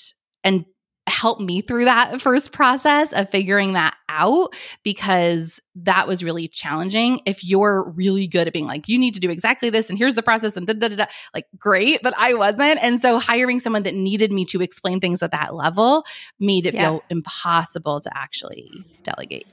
[0.43, 0.65] and
[1.07, 4.53] help me through that first process of figuring that out
[4.83, 7.21] because that was really challenging.
[7.25, 10.15] If you're really good at being like, you need to do exactly this, and here's
[10.15, 12.81] the process, and da da da, da like great, but I wasn't.
[12.83, 16.03] And so hiring someone that needed me to explain things at that level
[16.39, 16.81] made it yeah.
[16.81, 18.69] feel impossible to actually
[19.03, 19.47] delegate.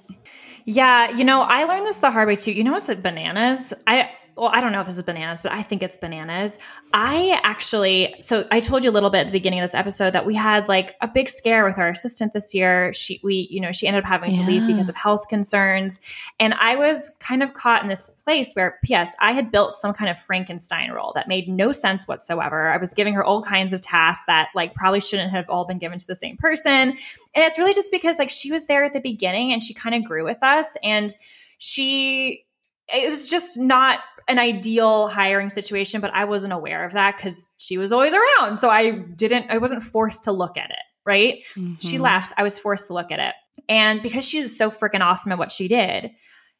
[0.64, 2.52] Yeah, you know, I learned this the hard way too.
[2.52, 3.74] You know what's at bananas?
[3.86, 6.58] I well, I don't know if this is bananas, but I think it's bananas.
[6.92, 10.12] I actually, so I told you a little bit at the beginning of this episode
[10.12, 12.92] that we had like a big scare with our assistant this year.
[12.92, 16.00] She, we, you know, she ended up having to leave because of health concerns.
[16.40, 19.94] And I was kind of caught in this place where, P.S., I had built some
[19.94, 22.70] kind of Frankenstein role that made no sense whatsoever.
[22.70, 25.78] I was giving her all kinds of tasks that like probably shouldn't have all been
[25.78, 26.70] given to the same person.
[26.70, 26.96] And
[27.36, 30.04] it's really just because like she was there at the beginning and she kind of
[30.04, 30.76] grew with us.
[30.82, 31.14] And
[31.58, 32.44] she,
[32.92, 37.54] it was just not an ideal hiring situation, but I wasn't aware of that because
[37.58, 38.58] she was always around.
[38.58, 40.76] So I didn't, I wasn't forced to look at it.
[41.06, 41.42] Right.
[41.54, 41.74] Mm-hmm.
[41.78, 42.32] She left.
[42.38, 43.34] I was forced to look at it.
[43.68, 46.10] And because she was so freaking awesome at what she did,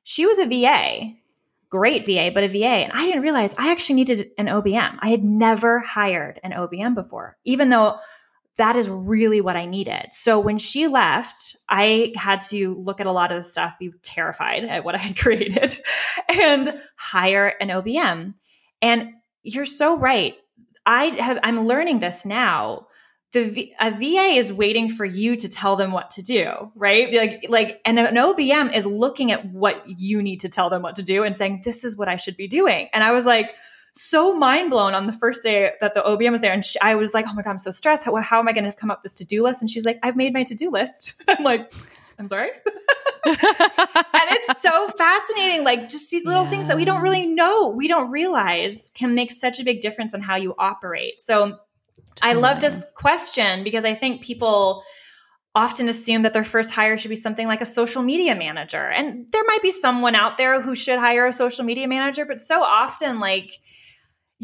[0.03, 1.15] she was a VA,
[1.71, 2.67] great VA, but a VA.
[2.67, 4.99] And I didn't realize I actually needed an OBM.
[5.01, 7.99] I had never hired an OBM before, even though
[8.57, 10.09] that is really what I needed.
[10.13, 13.91] So when she left, I had to look at a lot of the stuff, be
[14.03, 15.77] terrified at what I had created,
[16.29, 18.35] and hire an OBM.
[18.81, 19.11] And
[19.43, 20.37] you're so right.
[20.87, 22.87] I have I'm learning this now.
[23.33, 27.13] The a VA is waiting for you to tell them what to do, right?
[27.13, 30.97] Like like and an OBM is looking at what you need to tell them what
[30.97, 32.89] to do and saying this is what I should be doing.
[32.93, 33.51] And I was like,
[33.95, 36.53] so mind blown on the first day that the OBM was there.
[36.53, 38.05] And she, I was like, oh my God, I'm so stressed.
[38.05, 39.63] How, how am I going to come up this to do list?
[39.63, 41.23] And she's like, I've made my to do list.
[41.29, 41.73] I'm like,
[42.19, 42.51] I'm sorry.
[43.25, 45.65] and it's so fascinating.
[45.65, 46.51] Like just these little yeah.
[46.51, 50.13] things that we don't really know, we don't realize can make such a big difference
[50.13, 51.21] on how you operate.
[51.21, 51.59] So
[52.21, 54.83] I love this question because I think people
[55.55, 58.89] often assume that their first hire should be something like a social media manager.
[58.89, 62.41] And there might be someone out there who should hire a social media manager, but
[62.41, 63.53] so often, like,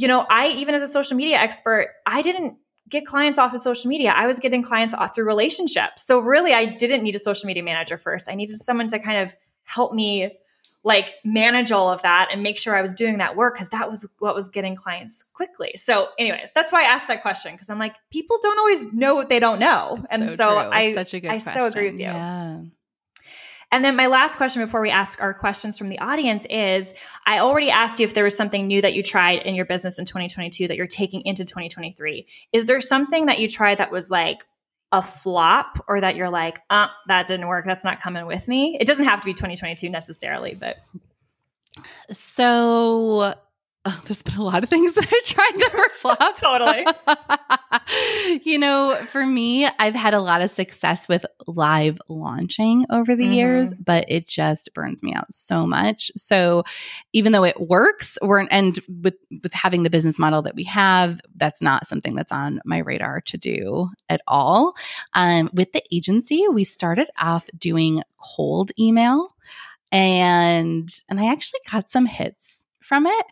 [0.01, 2.57] you know, I even as a social media expert, I didn't
[2.89, 4.15] get clients off of social media.
[4.17, 6.07] I was getting clients off through relationships.
[6.07, 8.31] So really, I didn't need a social media manager first.
[8.31, 9.35] I needed someone to kind of
[9.65, 10.39] help me
[10.85, 13.91] like manage all of that and make sure I was doing that work because that
[13.91, 15.75] was what was getting clients quickly.
[15.77, 19.15] So, anyways, that's why I asked that question because I'm like, people don't always know
[19.15, 21.53] what they don't know, that's and so, so I, such a good I question.
[21.53, 22.07] so agree with you.
[22.07, 22.61] Yeah.
[23.73, 26.93] And then my last question before we ask our questions from the audience is
[27.25, 29.99] I already asked you if there was something new that you tried in your business
[29.99, 32.27] in 2022 that you're taking into 2023.
[32.53, 34.45] Is there something that you tried that was like
[34.93, 37.65] a flop or that you're like, uh, that didn't work.
[37.65, 38.77] That's not coming with me.
[38.81, 40.79] It doesn't have to be 2022 necessarily, but.
[42.11, 43.35] So
[43.87, 46.41] Oh, there's been a lot of things that I tried that were flops.
[46.41, 46.85] totally.
[48.45, 53.25] you know, for me, I've had a lot of success with live launching over the
[53.25, 53.33] mm-hmm.
[53.33, 56.11] years, but it just burns me out so much.
[56.15, 56.65] So
[57.15, 61.21] even though it works, we're and with with having the business model that we have,
[61.37, 64.75] that's not something that's on my radar to do at all.
[65.15, 68.03] Um, with the agency, we started off doing
[68.37, 69.29] cold email
[69.93, 73.27] and and I actually got some hits from it.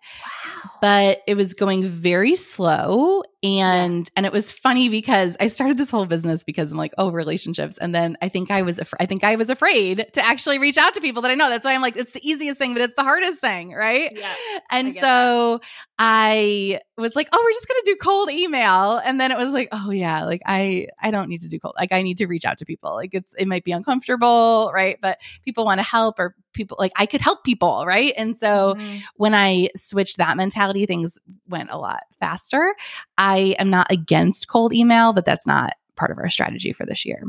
[0.64, 0.70] Wow.
[0.80, 5.90] But it was going very slow and and it was funny because I started this
[5.90, 7.78] whole business because I'm like, oh, relationships.
[7.78, 10.76] And then I think I was af- I think I was afraid to actually reach
[10.76, 11.48] out to people that I know.
[11.48, 14.16] That's why I'm like, it's the easiest thing, but it's the hardest thing, right?
[14.16, 14.34] Yeah.
[14.72, 15.68] And I so that.
[16.00, 18.96] I was like, oh, we're just gonna do cold email.
[18.96, 21.74] And then it was like, oh yeah, like I I don't need to do cold.
[21.78, 22.92] Like I need to reach out to people.
[22.92, 24.98] Like it's it might be uncomfortable, right?
[25.00, 28.12] But people want to help or people like I could help people, right?
[28.16, 28.98] And so mm-hmm.
[29.14, 31.18] when I switched that mentality, things
[31.48, 32.74] went a lot faster.
[33.18, 37.04] I am not against cold email, but that's not part of our strategy for this
[37.04, 37.24] year.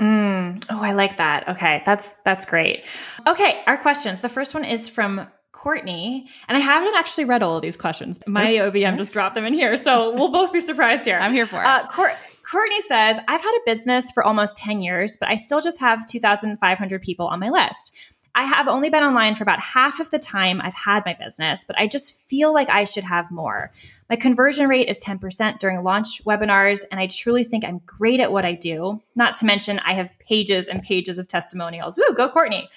[0.00, 0.64] Mm.
[0.70, 1.48] Oh, I like that.
[1.48, 2.82] Okay, that's that's great.
[3.26, 4.20] Okay, our questions.
[4.20, 8.20] The first one is from Courtney, and I haven't actually read all of these questions.
[8.26, 11.18] My OBM just dropped them in here, so we'll both be surprised here.
[11.18, 11.66] I'm here for it.
[11.66, 11.86] Uh,
[12.50, 16.06] Courtney says, I've had a business for almost 10 years, but I still just have
[16.06, 17.96] 2,500 people on my list.
[18.36, 21.64] I have only been online for about half of the time I've had my business,
[21.64, 23.70] but I just feel like I should have more.
[24.10, 28.32] My conversion rate is 10% during launch webinars, and I truly think I'm great at
[28.32, 29.00] what I do.
[29.14, 31.96] Not to mention, I have pages and pages of testimonials.
[31.96, 32.68] Woo, go Courtney.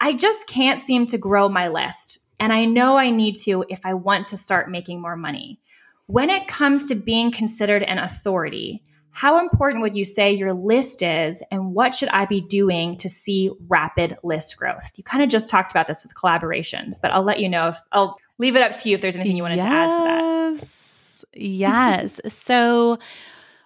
[0.00, 3.84] I just can't seem to grow my list, and I know I need to if
[3.84, 5.58] I want to start making more money.
[6.06, 8.84] When it comes to being considered an authority,
[9.14, 13.08] how important would you say your list is, and what should I be doing to
[13.08, 14.90] see rapid list growth?
[14.96, 17.78] You kind of just talked about this with collaborations, but I'll let you know if
[17.92, 19.64] I'll leave it up to you if there's anything you wanted yes.
[19.64, 21.40] to add to that.
[21.40, 22.20] Yes.
[22.34, 22.98] so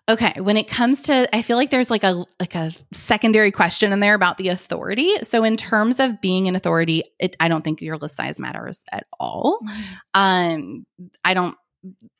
[0.09, 3.93] Okay, when it comes to I feel like there's like a like a secondary question
[3.93, 5.13] in there about the authority.
[5.23, 8.85] So in terms of being an authority, it, I don't think your list size matters
[8.91, 9.61] at all.
[9.63, 9.93] Mm-hmm.
[10.15, 10.87] Um
[11.25, 11.57] I don't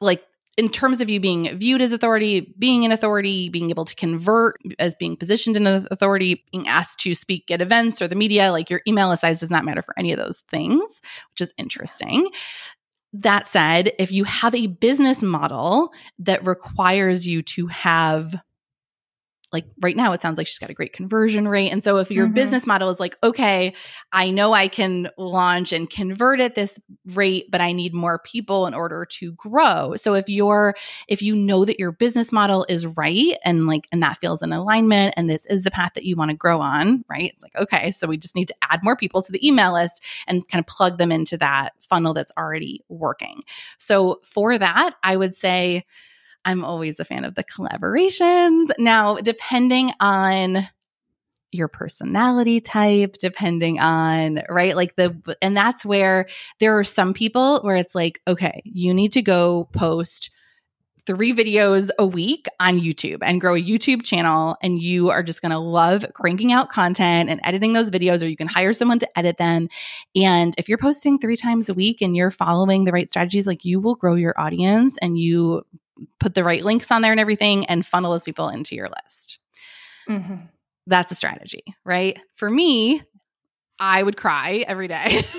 [0.01, 0.23] like
[0.59, 4.61] in terms of you being viewed as authority, being an authority, being able to convert
[4.81, 8.51] as being positioned in an authority, being asked to speak at events or the media,
[8.51, 11.01] like your email size does not matter for any of those things,
[11.31, 12.29] which is interesting.
[13.13, 18.35] That said, if you have a business model that requires you to have
[19.53, 21.71] like right now it sounds like she's got a great conversion rate.
[21.71, 22.35] And so if your mm-hmm.
[22.35, 23.75] business model is like okay
[24.13, 28.67] i know i can launch and convert at this rate but i need more people
[28.67, 29.95] in order to grow.
[29.97, 30.75] So if you're
[31.09, 34.53] if you know that your business model is right and like and that feels in
[34.53, 37.33] alignment and this is the path that you want to grow on right?
[37.33, 40.03] It's like okay so we just need to add more people to the email list
[40.27, 43.41] and kind of plug them into that funnel that's already working.
[43.79, 45.85] So for that i would say
[46.49, 48.71] I'm always a fan of the collaborations.
[48.79, 50.67] Now, depending on
[51.53, 54.75] your personality type, depending on, right?
[54.75, 56.27] Like the, and that's where
[56.59, 60.31] there are some people where it's like, okay, you need to go post
[61.05, 64.57] three videos a week on YouTube and grow a YouTube channel.
[64.63, 68.27] And you are just going to love cranking out content and editing those videos, or
[68.27, 69.69] you can hire someone to edit them.
[70.17, 73.67] And if you're posting three times a week and you're following the right strategies, like
[73.67, 75.63] you will grow your audience and you
[76.21, 79.39] put the right links on there and everything and funnel those people into your list.
[80.09, 80.37] Mm-hmm.
[80.87, 82.19] That's a strategy, right?
[82.35, 83.03] For me,
[83.79, 85.23] I would cry every day.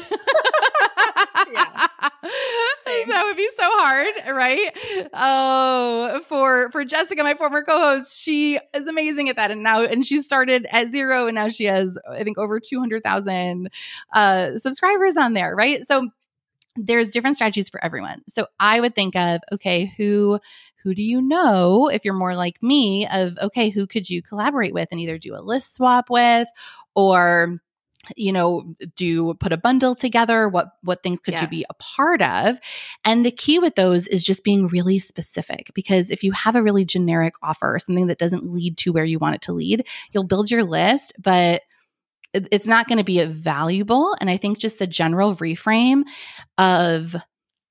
[3.08, 5.10] that would be so hard, right?
[5.14, 10.06] Oh, for for Jessica, my former co-host, she is amazing at that, and now and
[10.06, 13.70] she started at zero, and now she has I think over two hundred thousand
[14.14, 15.86] uh, subscribers on there, right?
[15.86, 16.10] So
[16.76, 18.22] there's different strategies for everyone.
[18.28, 20.40] So I would think of, okay, who
[20.84, 24.74] who do you know if you're more like me of okay, who could you collaborate
[24.74, 26.48] with and either do a list swap with
[26.96, 27.60] or
[28.16, 31.42] you know do put a bundle together what what things could yeah.
[31.42, 32.58] you be a part of
[33.04, 36.64] and the key with those is just being really specific because if you have a
[36.64, 40.24] really generic offer something that doesn't lead to where you want it to lead you'll
[40.24, 41.62] build your list but
[42.34, 44.16] it's not going to be valuable.
[44.20, 46.04] And I think just the general reframe
[46.58, 47.16] of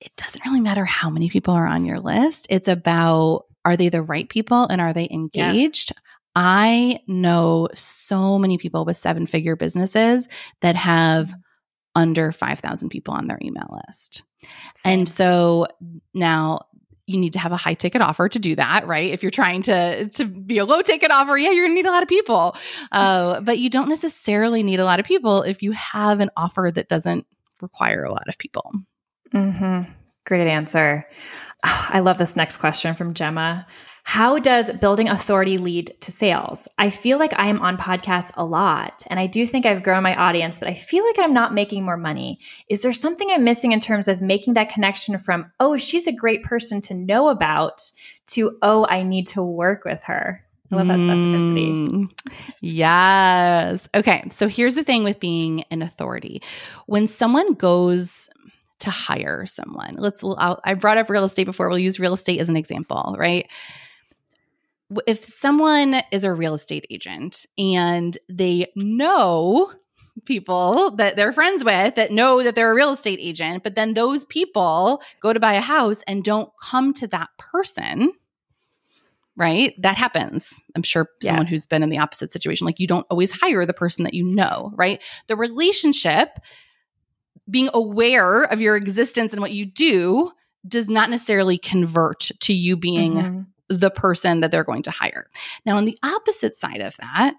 [0.01, 2.47] it doesn't really matter how many people are on your list.
[2.51, 5.93] It's about are they the right people and are they engaged?
[5.95, 6.03] Yeah.
[6.37, 10.29] I know so many people with seven figure businesses
[10.61, 11.41] that have mm-hmm.
[11.97, 14.23] under 5,000 people on their email list.
[14.77, 15.01] Same.
[15.01, 15.67] And so
[16.15, 16.61] now
[17.09, 19.11] you need to have a high ticket offer to do that, right?
[19.11, 21.91] If you're trying to to be a low ticket offer, yeah, you're gonna need a
[21.91, 22.55] lot of people.
[22.93, 26.71] Uh, but you don't necessarily need a lot of people if you have an offer
[26.73, 27.27] that doesn't
[27.63, 28.71] require a lot of people.
[29.33, 29.91] Mm-hmm.
[30.27, 31.09] Great answer.
[31.65, 33.67] I love this next question from Gemma.
[34.09, 36.67] How does building authority lead to sales?
[36.79, 40.03] I feel like I am on podcasts a lot and I do think I've grown
[40.03, 42.41] my audience, but I feel like I'm not making more money.
[42.71, 46.13] Is there something I'm missing in terms of making that connection from, oh, she's a
[46.13, 47.83] great person to know about
[48.29, 50.41] to, oh, I need to work with her?
[50.73, 51.69] I love that specificity.
[51.69, 52.11] Mm,
[52.63, 53.91] yes.
[53.95, 54.27] Okay.
[54.31, 56.41] So here's the thing with being an authority.
[56.87, 58.31] When someone goes
[58.79, 61.69] to hire someone, let's, I'll, I brought up real estate before.
[61.69, 63.47] We'll use real estate as an example, right?
[65.07, 69.72] If someone is a real estate agent and they know
[70.24, 73.95] people that they're friends with that know that they're a real estate agent, but then
[73.95, 78.12] those people go to buy a house and don't come to that person,
[79.36, 79.74] right?
[79.80, 80.61] That happens.
[80.74, 81.30] I'm sure yeah.
[81.30, 84.14] someone who's been in the opposite situation, like you don't always hire the person that
[84.14, 85.03] you know, right?
[85.26, 86.39] The relationship,
[87.49, 90.32] being aware of your existence and what you do,
[90.66, 93.14] does not necessarily convert to you being.
[93.14, 95.29] Mm-hmm the person that they're going to hire.
[95.66, 97.35] Now, on the opposite side of that,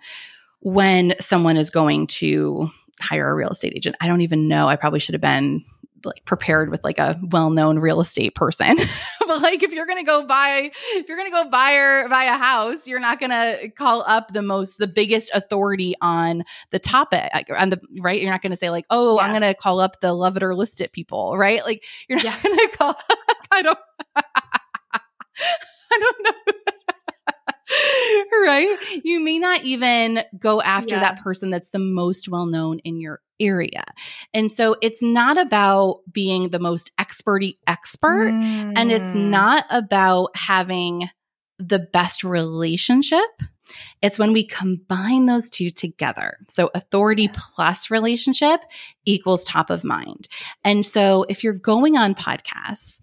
[0.60, 2.70] when someone is going to
[3.00, 4.68] hire a real estate agent, I don't even know.
[4.68, 5.64] I probably should have been
[6.06, 8.78] like prepared with like a well-known real estate person.
[9.28, 12.10] but like if you're going to go buy if you're going to go buy or
[12.10, 16.44] buy a house, you're not going to call up the most the biggest authority on
[16.72, 19.24] the topic on the right you're not going to say like, "Oh, yeah.
[19.24, 21.64] I'm going to call up the love it or list it people," right?
[21.64, 22.40] Like you're not yeah.
[22.42, 22.96] going to call
[23.52, 23.80] I don't
[25.92, 26.54] I don't know.
[28.46, 28.76] right?
[29.04, 31.02] You may not even go after yeah.
[31.02, 33.84] that person that's the most well known in your area.
[34.34, 38.74] And so it's not about being the most experty expert mm.
[38.76, 39.30] and it's mm.
[39.30, 41.10] not about having
[41.58, 43.30] the best relationship.
[44.02, 46.38] It's when we combine those two together.
[46.48, 48.62] So authority plus relationship
[49.06, 50.28] equals top of mind.
[50.64, 53.00] And so if you're going on podcasts,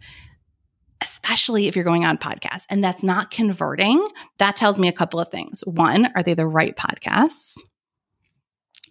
[1.03, 4.07] especially if you're going on podcasts and that's not converting,
[4.39, 5.63] that tells me a couple of things.
[5.67, 7.59] One, are they the right podcasts?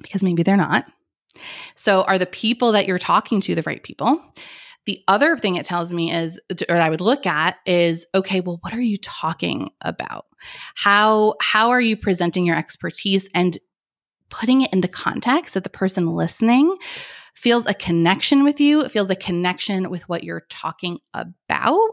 [0.02, 0.86] Because maybe they're not.
[1.76, 4.22] So, are the people that you're talking to the right people?
[4.86, 6.40] The other thing it tells me is,
[6.70, 10.28] or I would look at is, okay, well, what are you talking about?
[10.76, 13.58] How how are you presenting your expertise and
[14.30, 16.76] putting it in the context that the person listening
[17.36, 21.90] feels a connection with you, it feels a connection with what you're talking about,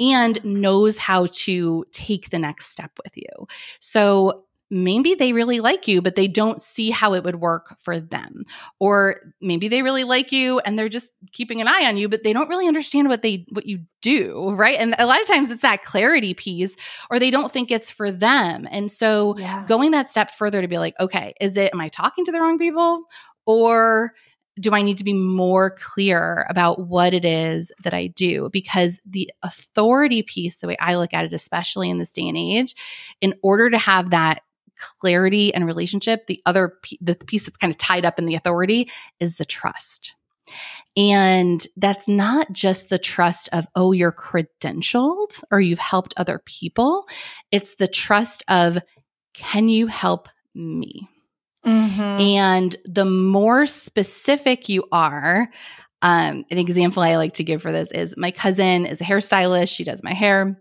[0.00, 3.46] and knows how to take the next step with you.
[3.80, 8.00] So maybe they really like you, but they don't see how it would work for
[8.00, 8.44] them.
[8.80, 12.24] Or maybe they really like you and they're just keeping an eye on you, but
[12.24, 14.76] they don't really understand what they what you do, right?
[14.78, 16.76] And a lot of times it's that clarity piece,
[17.10, 18.66] or they don't think it's for them.
[18.70, 19.64] And so yeah.
[19.66, 22.40] going that step further to be like, okay, is it am I talking to the
[22.40, 23.02] wrong people?
[23.46, 24.12] Or
[24.58, 28.50] do I need to be more clear about what it is that I do?
[28.52, 32.36] Because the authority piece, the way I look at it, especially in this day and
[32.36, 32.74] age,
[33.20, 34.42] in order to have that
[35.00, 38.90] clarity and relationship, the other the piece that's kind of tied up in the authority
[39.20, 40.14] is the trust.
[40.96, 47.06] And that's not just the trust of, oh, you're credentialed or you've helped other people.
[47.50, 48.78] It's the trust of,
[49.32, 51.08] can you help me?
[51.64, 52.00] Mm-hmm.
[52.00, 55.50] And the more specific you are,
[56.02, 59.74] um, an example I like to give for this is my cousin is a hairstylist.
[59.74, 60.60] She does my hair.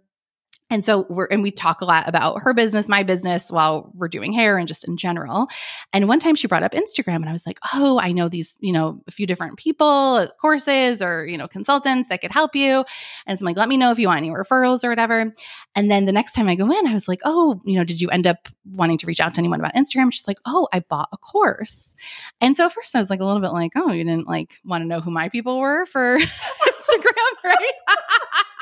[0.73, 4.07] And so we're, and we talk a lot about her business, my business while we're
[4.07, 5.47] doing hair and just in general.
[5.93, 8.57] And one time she brought up Instagram and I was like, oh, I know these,
[8.59, 12.83] you know, a few different people, courses or, you know, consultants that could help you.
[13.27, 15.31] And so I'm like, let me know if you want any referrals or whatever.
[15.75, 18.01] And then the next time I go in, I was like, oh, you know, did
[18.01, 20.11] you end up wanting to reach out to anyone about Instagram?
[20.11, 21.93] She's like, oh, I bought a course.
[22.41, 24.81] And so first I was like a little bit like, oh, you didn't like want
[24.81, 27.73] to know who my people were for Instagram, right?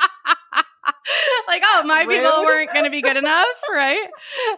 [1.48, 2.22] like, oh, my Rude.
[2.22, 4.08] people weren't going to be good enough, right?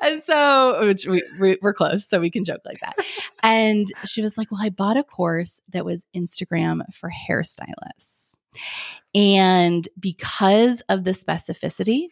[0.03, 2.95] And so, which we, we, we're close, so we can joke like that.
[3.43, 8.37] And she was like, well, I bought a course that was Instagram for hairstylists.
[9.15, 12.09] And because of the specificity,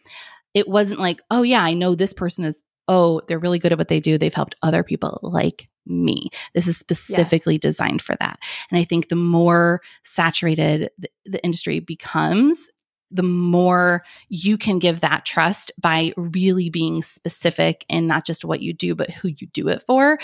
[0.53, 3.77] it wasn't like, oh, yeah, I know this person is, oh, they're really good at
[3.77, 4.17] what they do.
[4.17, 6.29] They've helped other people like me.
[6.53, 7.61] This is specifically yes.
[7.61, 8.39] designed for that.
[8.71, 12.67] And I think the more saturated the, the industry becomes,
[13.13, 18.61] the more you can give that trust by really being specific in not just what
[18.61, 20.17] you do, but who you do it for,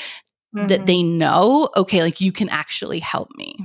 [0.56, 0.68] mm-hmm.
[0.68, 3.58] that they know, okay, like you can actually help me.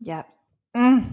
[0.00, 0.28] Yep.
[0.76, 1.12] Mm.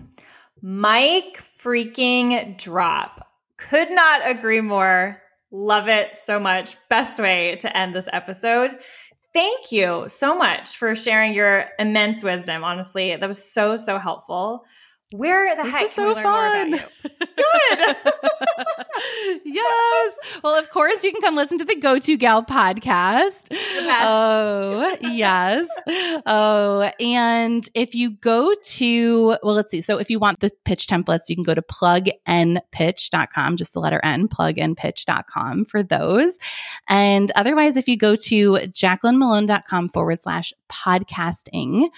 [0.61, 3.27] Mic freaking drop.
[3.57, 5.21] Could not agree more.
[5.51, 6.77] Love it so much.
[6.89, 8.77] Best way to end this episode.
[9.33, 12.63] Thank you so much for sharing your immense wisdom.
[12.63, 14.65] Honestly, that was so, so helpful.
[15.11, 16.23] Where the this heck so fun.
[16.23, 16.79] more about you?
[17.35, 17.95] Good.
[19.45, 20.13] yes.
[20.43, 23.47] Well, of course, you can come listen to the Go To Gal podcast.
[23.51, 25.67] Oh, yes.
[26.25, 29.81] Oh, and if you go to, well, let's see.
[29.81, 33.99] So if you want the pitch templates, you can go to plugnpitch.com, just the letter
[34.03, 36.37] N, plugnpitch.com for those.
[36.87, 41.89] And otherwise, if you go to jaclynmellone.com forward slash podcasting,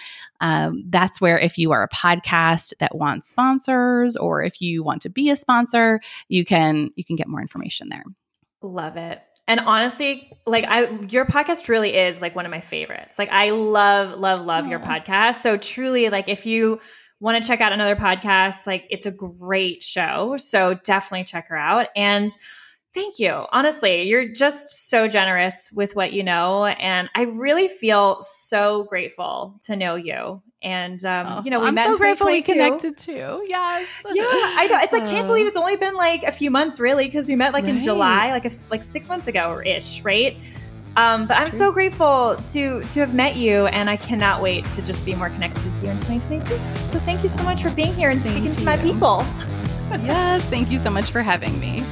[0.41, 5.01] um, that's where if you are a podcast that wants sponsors or if you want
[5.03, 8.03] to be a sponsor, you can you can get more information there.
[8.61, 9.21] Love it.
[9.47, 13.17] And honestly, like I your podcast really is like one of my favorites.
[13.17, 15.35] Like I love love love your podcast.
[15.35, 16.81] So truly like if you
[17.19, 20.35] want to check out another podcast, like it's a great show.
[20.37, 22.29] So definitely check her out and
[22.97, 23.45] Thank you.
[23.51, 26.65] Honestly, you're just so generous with what you know.
[26.65, 30.41] And I really feel so grateful to know you.
[30.63, 33.45] And, um, oh, you know, we I'm met so grateful we connected too.
[33.47, 33.87] Yes.
[34.11, 34.23] Yeah.
[34.25, 34.79] I know.
[34.79, 37.53] It's I can't believe it's only been like a few months, really, because we met
[37.53, 37.75] like right.
[37.75, 40.35] in July, like a, like six months ago ish, right?
[40.95, 44.81] Um, but I'm so grateful to to have met you, and I cannot wait to
[44.81, 46.55] just be more connected with you in 2022.
[46.91, 49.19] So thank you so much for being here and Same speaking to, to my people.
[50.03, 51.85] yes, thank you so much for having me.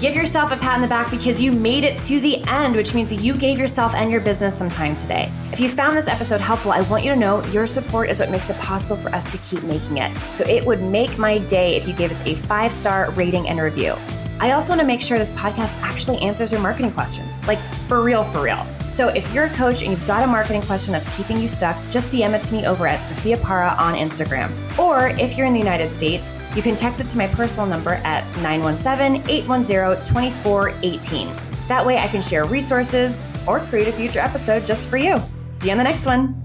[0.00, 2.94] Give yourself a pat on the back because you made it to the end, which
[2.94, 5.30] means you gave yourself and your business some time today.
[5.52, 8.30] If you found this episode helpful, I want you to know your support is what
[8.30, 10.16] makes it possible for us to keep making it.
[10.32, 13.60] So it would make my day if you gave us a five star rating and
[13.60, 13.94] review.
[14.38, 18.00] I also want to make sure this podcast actually answers your marketing questions, like for
[18.00, 18.66] real, for real.
[18.90, 21.76] So if you're a coach and you've got a marketing question that's keeping you stuck,
[21.90, 24.52] just DM it to me over at Sophia Para on Instagram.
[24.78, 27.94] Or if you're in the United States, you can text it to my personal number
[27.94, 31.36] at 917 810 2418.
[31.68, 35.22] That way I can share resources or create a future episode just for you.
[35.52, 36.39] See you on the next one.